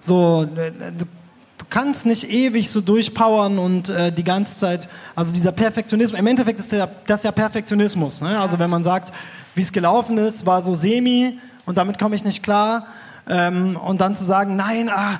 [0.00, 5.32] so, äh, du, du kannst nicht ewig so durchpowern und äh, die ganze Zeit, also
[5.32, 8.22] dieser Perfektionismus, im Endeffekt ist der, das ja Perfektionismus.
[8.22, 8.40] Ne?
[8.40, 9.12] Also wenn man sagt,
[9.56, 12.86] wie es gelaufen ist, war so semi und damit komme ich nicht klar.
[13.28, 15.18] Ähm, und dann zu sagen, nein, ah,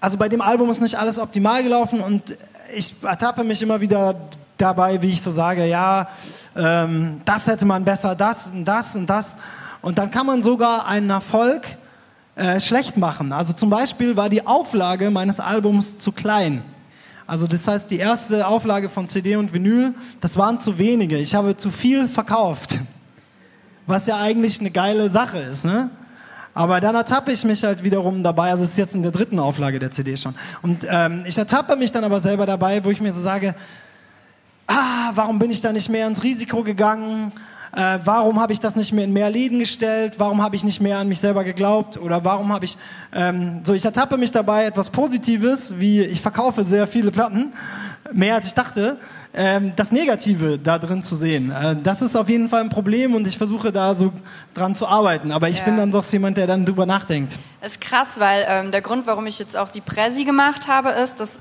[0.00, 2.36] also bei dem Album ist nicht alles optimal gelaufen und
[2.74, 4.16] ich ertappe mich immer wieder
[4.56, 6.08] dabei, wie ich so sage, ja,
[6.56, 9.36] ähm, das hätte man besser, das und das und das.
[9.82, 11.62] Und dann kann man sogar einen Erfolg
[12.36, 13.32] äh, schlecht machen.
[13.32, 16.62] Also zum Beispiel war die Auflage meines Albums zu klein.
[17.26, 21.16] Also das heißt, die erste Auflage von CD und Vinyl, das waren zu wenige.
[21.18, 22.80] Ich habe zu viel verkauft.
[23.86, 25.90] Was ja eigentlich eine geile Sache ist, ne?
[26.54, 29.40] Aber dann ertappe ich mich halt wiederum dabei, also es ist jetzt in der dritten
[29.40, 30.36] Auflage der CD schon.
[30.62, 33.56] Und ähm, ich ertappe mich dann aber selber dabei, wo ich mir so sage,
[34.66, 37.32] ah, warum bin ich da nicht mehr ins Risiko gegangen?
[37.76, 40.14] Äh, warum habe ich das nicht mehr in mehr Läden gestellt?
[40.18, 41.98] Warum habe ich nicht mehr an mich selber geglaubt?
[41.98, 42.78] Oder warum habe ich,
[43.12, 47.52] ähm, so ich ertappe mich dabei, etwas Positives, wie ich verkaufe sehr viele Platten,
[48.12, 48.98] mehr als ich dachte,
[49.36, 51.50] ähm, das Negative da drin zu sehen.
[51.50, 54.12] Äh, das ist auf jeden Fall ein Problem und ich versuche da so
[54.54, 55.32] dran zu arbeiten.
[55.32, 55.64] Aber ich ja.
[55.64, 57.36] bin dann doch jemand, der dann drüber nachdenkt.
[57.60, 60.90] Das ist krass, weil ähm, der Grund, warum ich jetzt auch die Präsi gemacht habe,
[60.90, 61.40] ist, dass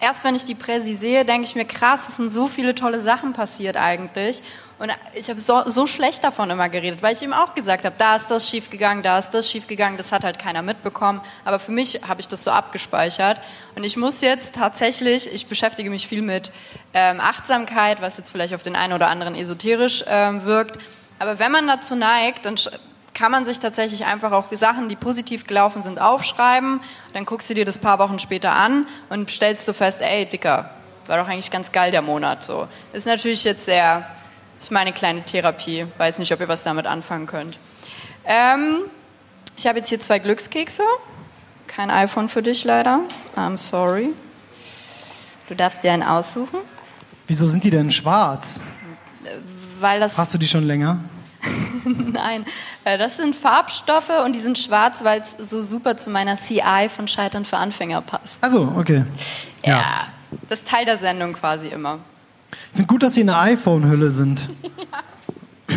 [0.00, 3.00] erst wenn ich die Präsi sehe, denke ich mir, krass, es sind so viele tolle
[3.00, 4.42] Sachen passiert eigentlich.
[4.78, 7.94] Und ich habe so, so, schlecht davon immer geredet, weil ich ihm auch gesagt habe,
[7.98, 11.20] da ist das schiefgegangen, da ist das schiefgegangen, das hat halt keiner mitbekommen.
[11.44, 13.42] Aber für mich habe ich das so abgespeichert.
[13.76, 16.50] Und ich muss jetzt tatsächlich, ich beschäftige mich viel mit
[16.94, 20.78] ähm, Achtsamkeit, was jetzt vielleicht auf den einen oder anderen esoterisch ähm, wirkt.
[21.18, 22.56] Aber wenn man dazu neigt, dann
[23.14, 26.80] kann man sich tatsächlich einfach auch Sachen, die positiv gelaufen sind, aufschreiben.
[27.12, 30.70] Dann guckst du dir das paar Wochen später an und stellst du fest, ey, Dicker,
[31.06, 32.44] war doch eigentlich ganz geil der Monat.
[32.44, 34.06] So ist natürlich jetzt sehr
[34.60, 35.86] ist meine kleine Therapie.
[35.96, 37.56] Weiß nicht, ob ihr was damit anfangen könnt.
[38.26, 38.82] Ähm,
[39.56, 40.82] ich habe jetzt hier zwei Glückskekse.
[41.66, 43.00] Kein iPhone für dich leider.
[43.36, 44.10] I'm sorry.
[45.48, 46.58] Du darfst dir einen aussuchen.
[47.26, 48.60] Wieso sind die denn schwarz?
[49.80, 50.18] Weil das.
[50.18, 50.98] Hast du die schon länger?
[51.84, 52.44] Nein,
[52.84, 56.88] äh, das sind Farbstoffe und die sind schwarz, weil es so super zu meiner CI
[56.94, 58.42] von Scheitern für Anfänger passt.
[58.42, 59.04] Also, okay.
[59.64, 60.06] Ja, ja,
[60.48, 61.98] das ist Teil der Sendung quasi immer.
[62.70, 64.48] Ich finde gut, dass Sie eine iPhone-Hülle sind.
[64.62, 65.76] ja.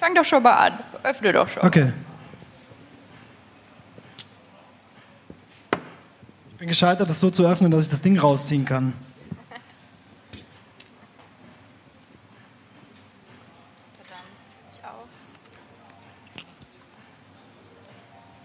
[0.00, 0.78] Fang doch schon mal an.
[1.02, 1.62] Öffne doch schon.
[1.62, 1.92] Okay.
[6.50, 8.94] Ich bin gescheitert, das so zu öffnen, dass ich das Ding rausziehen kann.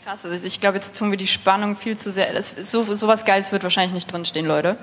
[0.06, 2.32] Krass, also ich glaube, jetzt tun wir die Spannung viel zu sehr.
[2.32, 4.78] Das, so, so was Geiles wird wahrscheinlich nicht drinstehen, Leute.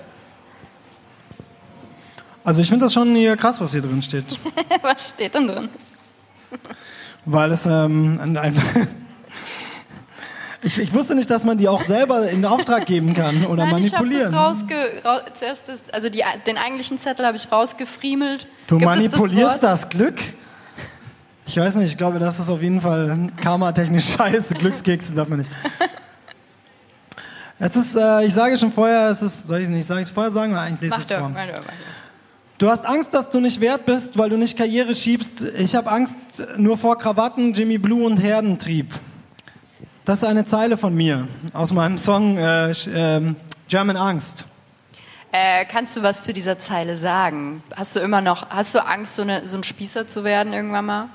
[2.43, 4.25] Also ich finde das schon hier krass, was hier drin steht.
[4.83, 5.69] was steht denn drin?
[7.25, 8.65] Weil es ähm, einfach...
[10.65, 13.73] Ich, ich, wusste nicht, dass man die auch selber in Auftrag geben kann oder Nein,
[13.73, 14.33] manipulieren.
[14.33, 18.47] Ich habe rausge ra zuerst das, also die, den eigentlichen Zettel habe ich rausgefriemelt.
[18.69, 20.21] Du Gibt manipulierst das, das, Glück?
[21.47, 24.55] Ich weiß nicht, ich glaube, das ist auf jeden Fall karmatechnisch scheiße.
[24.55, 25.51] Glückskekse darf man nicht.
[27.59, 30.05] Es ist, äh, ich sage schon vorher, es ist, soll ich es nicht, soll ich
[30.05, 31.33] es vorher sagen oder eigentlich lese ich es vor?
[32.59, 35.43] Du hast Angst, dass du nicht wert bist, weil du nicht Karriere schiebst.
[35.59, 36.17] Ich habe Angst
[36.57, 38.93] nur vor Krawatten, Jimmy Blue und Herdentrieb.
[40.05, 43.35] Das ist eine Zeile von mir aus meinem Song äh, äh,
[43.69, 44.45] German Angst.
[45.31, 47.63] Äh, kannst du was zu dieser Zeile sagen?
[47.75, 50.87] Hast du immer noch, hast du Angst, so, eine, so ein Spießer zu werden irgendwann
[50.87, 51.09] mal?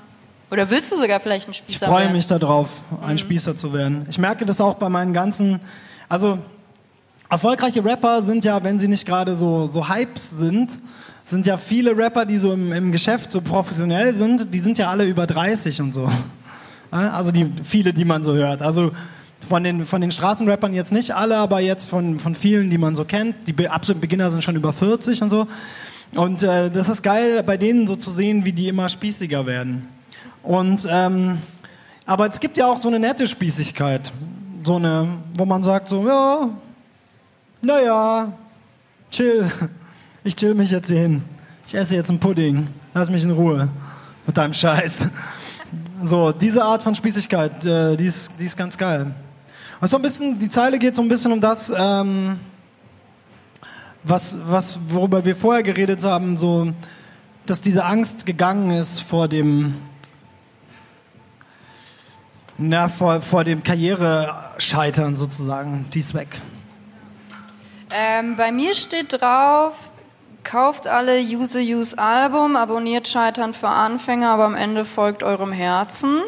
[0.50, 1.94] Oder willst du sogar vielleicht ein Spießer werden?
[1.94, 3.18] Ich freue mich darauf, ein mhm.
[3.18, 4.06] Spießer zu werden.
[4.08, 5.60] Ich merke das auch bei meinen ganzen,
[6.08, 6.38] also
[7.28, 10.78] erfolgreiche Rapper sind ja, wenn sie nicht gerade so, so Hypes sind,
[11.24, 14.88] sind ja viele Rapper, die so im, im Geschäft so professionell sind, die sind ja
[14.88, 16.10] alle über 30 und so.
[16.90, 18.62] Also die viele, die man so hört.
[18.62, 18.92] Also
[19.46, 22.94] von den, von den Straßenrappern jetzt nicht alle, aber jetzt von, von vielen, die man
[22.94, 23.36] so kennt.
[23.46, 25.46] Die absoluten Beginner sind schon über 40 und so.
[26.14, 29.86] Und äh, das ist geil, bei denen so zu sehen, wie die immer spießiger werden.
[30.42, 31.38] Und ähm,
[32.06, 34.12] aber es gibt ja auch so eine nette Spießigkeit,
[34.62, 36.48] so eine, wo man sagt so, ja,
[37.60, 38.32] naja,
[39.10, 39.46] chill,
[40.24, 41.22] ich chill mich jetzt hier hin.
[41.66, 42.66] Ich esse jetzt einen Pudding.
[42.94, 43.68] Lass mich in Ruhe
[44.26, 45.08] mit deinem Scheiß.
[46.02, 49.14] So, diese Art von Spießigkeit, äh, die, ist, die ist ganz geil.
[49.80, 52.38] Und ein bisschen, die Zeile geht so ein bisschen um das, ähm,
[54.02, 56.72] was, was, worüber wir vorher geredet haben, so,
[57.46, 59.74] dass diese Angst gegangen ist vor dem,
[62.58, 65.86] na, vor, vor dem Karrierescheitern sozusagen.
[65.94, 66.40] Die ist weg.
[67.90, 69.90] Ähm, bei mir steht drauf,
[70.44, 76.20] kauft alle Use Use Album, abonniert Scheitern für Anfänger, aber am Ende folgt eurem Herzen.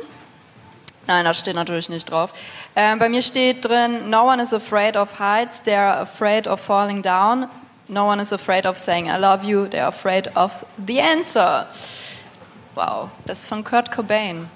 [1.06, 2.32] Nein, das steht natürlich nicht drauf.
[2.76, 7.02] Ähm, bei mir steht drin, no one is afraid of heights, they're afraid of falling
[7.02, 7.46] down.
[7.88, 11.66] No one is afraid of saying I love you, they're afraid of the answer.
[12.76, 14.48] Wow, das ist von Kurt Cobain.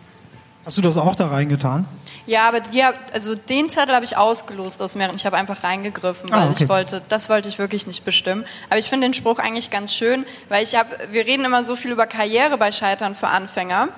[0.65, 1.87] Hast du das auch da reingetan?
[2.27, 5.17] Ja, aber die, also den Zettel habe ich ausgelost aus mehreren.
[5.17, 6.65] Ich habe einfach reingegriffen, Ah, weil okay.
[6.65, 8.47] ich wollte, das wollte ich wirklich nicht bestimmen.
[8.71, 11.77] Aber ich finde den Spruch eigentlich ganz schön, weil ich habe, wir reden immer so
[11.77, 13.89] viel über Karriere bei Scheitern für Anfänger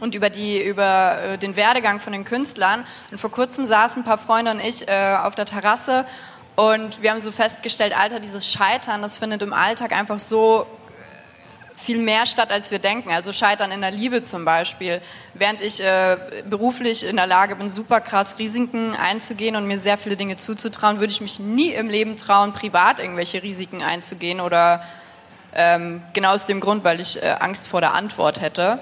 [0.00, 2.84] und über die über äh, den Werdegang von den Künstlern.
[3.12, 6.04] Und vor kurzem saßen ein paar Freunde und ich äh, auf der Terrasse
[6.56, 10.66] und wir haben so festgestellt, Alter, dieses Scheitern, das findet im Alltag einfach so
[11.84, 13.10] viel mehr statt, als wir denken.
[13.10, 15.00] Also Scheitern in der Liebe zum Beispiel.
[15.34, 16.16] Während ich äh,
[16.48, 20.98] beruflich in der Lage bin, super krass Risiken einzugehen und mir sehr viele Dinge zuzutrauen,
[21.00, 24.82] würde ich mich nie im Leben trauen, privat irgendwelche Risiken einzugehen oder
[25.54, 28.78] ähm, genau aus dem Grund, weil ich äh, Angst vor der Antwort hätte.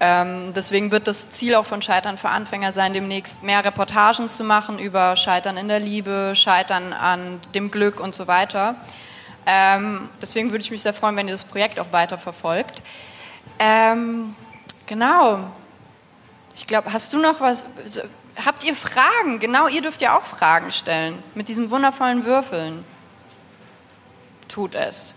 [0.00, 4.44] Ähm, deswegen wird das Ziel auch von Scheitern für Anfänger sein, demnächst mehr Reportagen zu
[4.44, 8.76] machen über Scheitern in der Liebe, Scheitern an dem Glück und so weiter.
[9.46, 12.82] Ähm, deswegen würde ich mich sehr freuen, wenn ihr das Projekt auch weiter verfolgt.
[13.58, 14.34] Ähm,
[14.86, 15.50] genau.
[16.54, 17.64] Ich glaube, hast du noch was?
[18.44, 19.38] Habt ihr Fragen?
[19.38, 22.84] Genau, ihr dürft ja auch Fragen stellen mit diesen wundervollen Würfeln.
[24.48, 25.14] Tut es.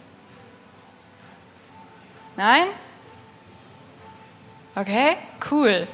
[2.36, 2.68] Nein?
[4.76, 5.16] Okay,
[5.50, 5.88] cool.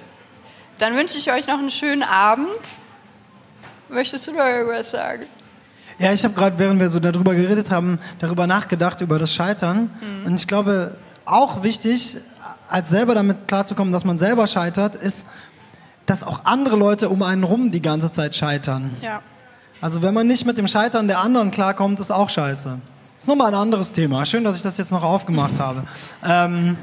[0.80, 2.50] Dann wünsche ich euch noch einen schönen Abend.
[3.90, 5.26] Möchtest du noch irgendwas sagen?
[6.00, 9.90] Ja, ich habe gerade, während wir so darüber geredet haben, darüber nachgedacht, über das Scheitern.
[10.26, 12.18] Und ich glaube, auch wichtig,
[12.70, 15.28] als selber damit klarzukommen, dass man selber scheitert, ist,
[16.06, 18.92] dass auch andere Leute um einen rum die ganze Zeit scheitern.
[19.02, 19.22] Ja.
[19.80, 22.80] Also wenn man nicht mit dem Scheitern der anderen klarkommt, ist auch scheiße.
[23.20, 24.26] Ist nochmal ein anderes Thema.
[24.26, 25.84] Schön, dass ich das jetzt noch aufgemacht habe.
[26.26, 26.78] Ähm,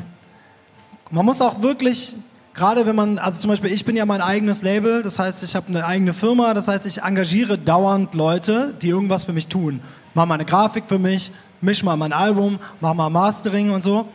[1.11, 2.15] man muss auch wirklich,
[2.55, 5.55] gerade wenn man, also zum Beispiel, ich bin ja mein eigenes Label, das heißt, ich
[5.57, 9.81] habe eine eigene Firma, das heißt, ich engagiere dauernd Leute, die irgendwas für mich tun.
[10.15, 11.31] Mach mal eine Grafik für mich,
[11.61, 14.07] misch mal mein Album, mach mal Mastering und so.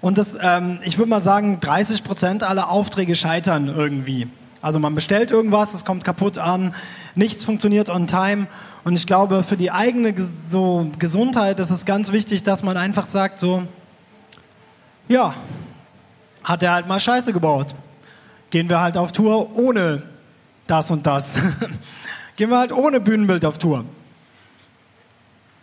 [0.00, 4.28] Und das, ähm, ich würde mal sagen, 30 Prozent aller Aufträge scheitern irgendwie.
[4.60, 6.74] Also man bestellt irgendwas, es kommt kaputt an,
[7.14, 8.46] nichts funktioniert on time.
[8.84, 10.14] Und ich glaube, für die eigene
[10.50, 13.62] so Gesundheit ist es ganz wichtig, dass man einfach sagt so,
[15.08, 15.34] ja,
[16.44, 17.74] hat er halt mal Scheiße gebaut.
[18.50, 20.02] Gehen wir halt auf Tour ohne
[20.66, 21.40] das und das.
[22.36, 23.84] Gehen wir halt ohne Bühnenbild auf Tour.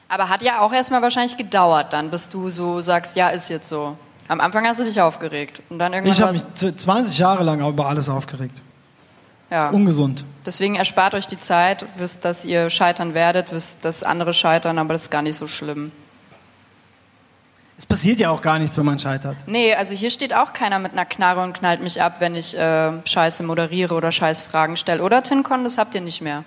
[0.07, 3.69] Aber hat ja auch erstmal wahrscheinlich gedauert dann, bis du so sagst, ja, ist jetzt
[3.69, 3.95] so.
[4.27, 5.61] Am Anfang hast du dich aufgeregt.
[5.69, 8.61] Und dann irgendwann Ich habe mich z- 20 Jahre lang über alles aufgeregt.
[9.51, 9.69] ja.
[9.69, 10.23] Ungesund.
[10.45, 14.93] Deswegen erspart euch die Zeit, wisst, dass ihr scheitern werdet, wisst, dass andere scheitern, aber
[14.93, 15.91] das ist gar nicht so schlimm.
[17.79, 19.37] Es passiert ja auch gar nichts, wenn man scheitert.
[19.47, 22.53] Nee, also hier steht auch keiner mit einer Knarre und knallt mich ab, wenn ich
[22.57, 25.01] äh, Scheiße moderiere oder Scheißfragen stelle.
[25.01, 26.43] Oder TinCon, das habt ihr nicht mehr.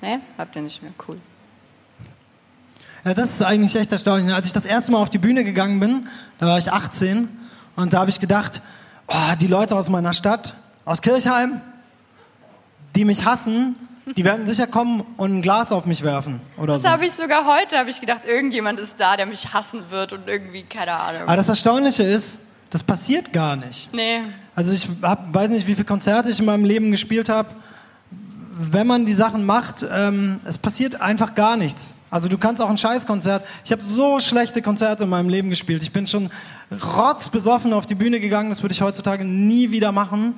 [0.00, 0.92] Nee, habt ihr nicht mehr.
[1.08, 1.18] Cool.
[3.04, 4.32] Ja, das ist eigentlich echt erstaunlich.
[4.32, 6.06] Als ich das erste Mal auf die Bühne gegangen bin,
[6.38, 7.28] da war ich 18
[7.74, 8.62] und da habe ich gedacht,
[9.08, 11.62] oh, die Leute aus meiner Stadt, aus Kirchheim,
[12.94, 13.74] die mich hassen,
[14.14, 16.88] die werden sicher kommen und ein Glas auf mich werfen oder Das so.
[16.88, 20.28] habe ich sogar heute, habe ich gedacht, irgendjemand ist da, der mich hassen wird und
[20.28, 21.22] irgendwie, keine Ahnung.
[21.22, 23.92] Aber das Erstaunliche ist, das passiert gar nicht.
[23.92, 24.20] Nee.
[24.54, 27.48] Also ich hab, weiß nicht, wie viele Konzerte ich in meinem Leben gespielt habe.
[28.58, 31.92] Wenn man die Sachen macht, ähm, es passiert einfach gar nichts.
[32.10, 33.44] Also du kannst auch ein Scheißkonzert.
[33.64, 35.82] Ich habe so schlechte Konzerte in meinem Leben gespielt.
[35.82, 36.30] Ich bin schon
[36.96, 38.48] rotzbesoffen auf die Bühne gegangen.
[38.50, 40.34] Das würde ich heutzutage nie wieder machen.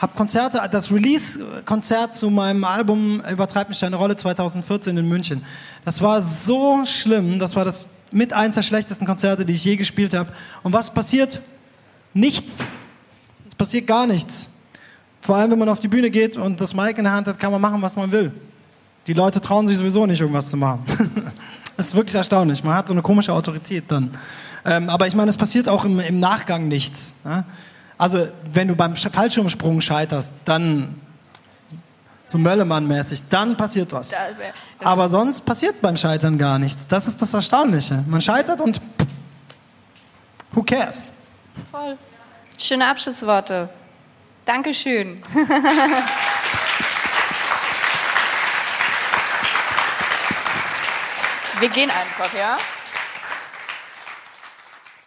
[0.00, 5.44] Hab Konzerte, das Release-Konzert zu meinem Album Übertreibt mich deine Rolle 2014 in München.
[5.84, 7.38] Das war so schlimm.
[7.38, 10.32] Das war das mit eins der schlechtesten Konzerte, die ich je gespielt habe.
[10.62, 11.42] Und was passiert?
[12.14, 12.64] Nichts.
[13.50, 14.48] Es passiert gar nichts.
[15.20, 17.38] Vor allem, wenn man auf die Bühne geht und das Mic in der Hand hat,
[17.38, 18.32] kann man machen, was man will.
[19.06, 20.82] Die Leute trauen sich sowieso nicht, irgendwas zu machen.
[21.76, 22.64] das ist wirklich erstaunlich.
[22.64, 24.16] Man hat so eine komische Autorität dann.
[24.64, 27.14] Ähm, aber ich meine, es passiert auch im, im Nachgang nichts.
[27.22, 27.44] Ja?
[28.00, 30.98] Also, wenn du beim Sch- Fallschirmsprung scheiterst, dann
[32.26, 34.10] so Möllemann-mäßig, dann passiert was.
[34.82, 36.86] Aber sonst passiert beim Scheitern gar nichts.
[36.88, 38.02] Das ist das Erstaunliche.
[38.08, 38.80] Man scheitert und
[40.52, 41.12] who cares?
[41.70, 41.98] Voll.
[42.56, 43.68] Schöne Abschlussworte.
[44.46, 45.20] Dankeschön.
[51.60, 52.58] Wir gehen einfach, ja?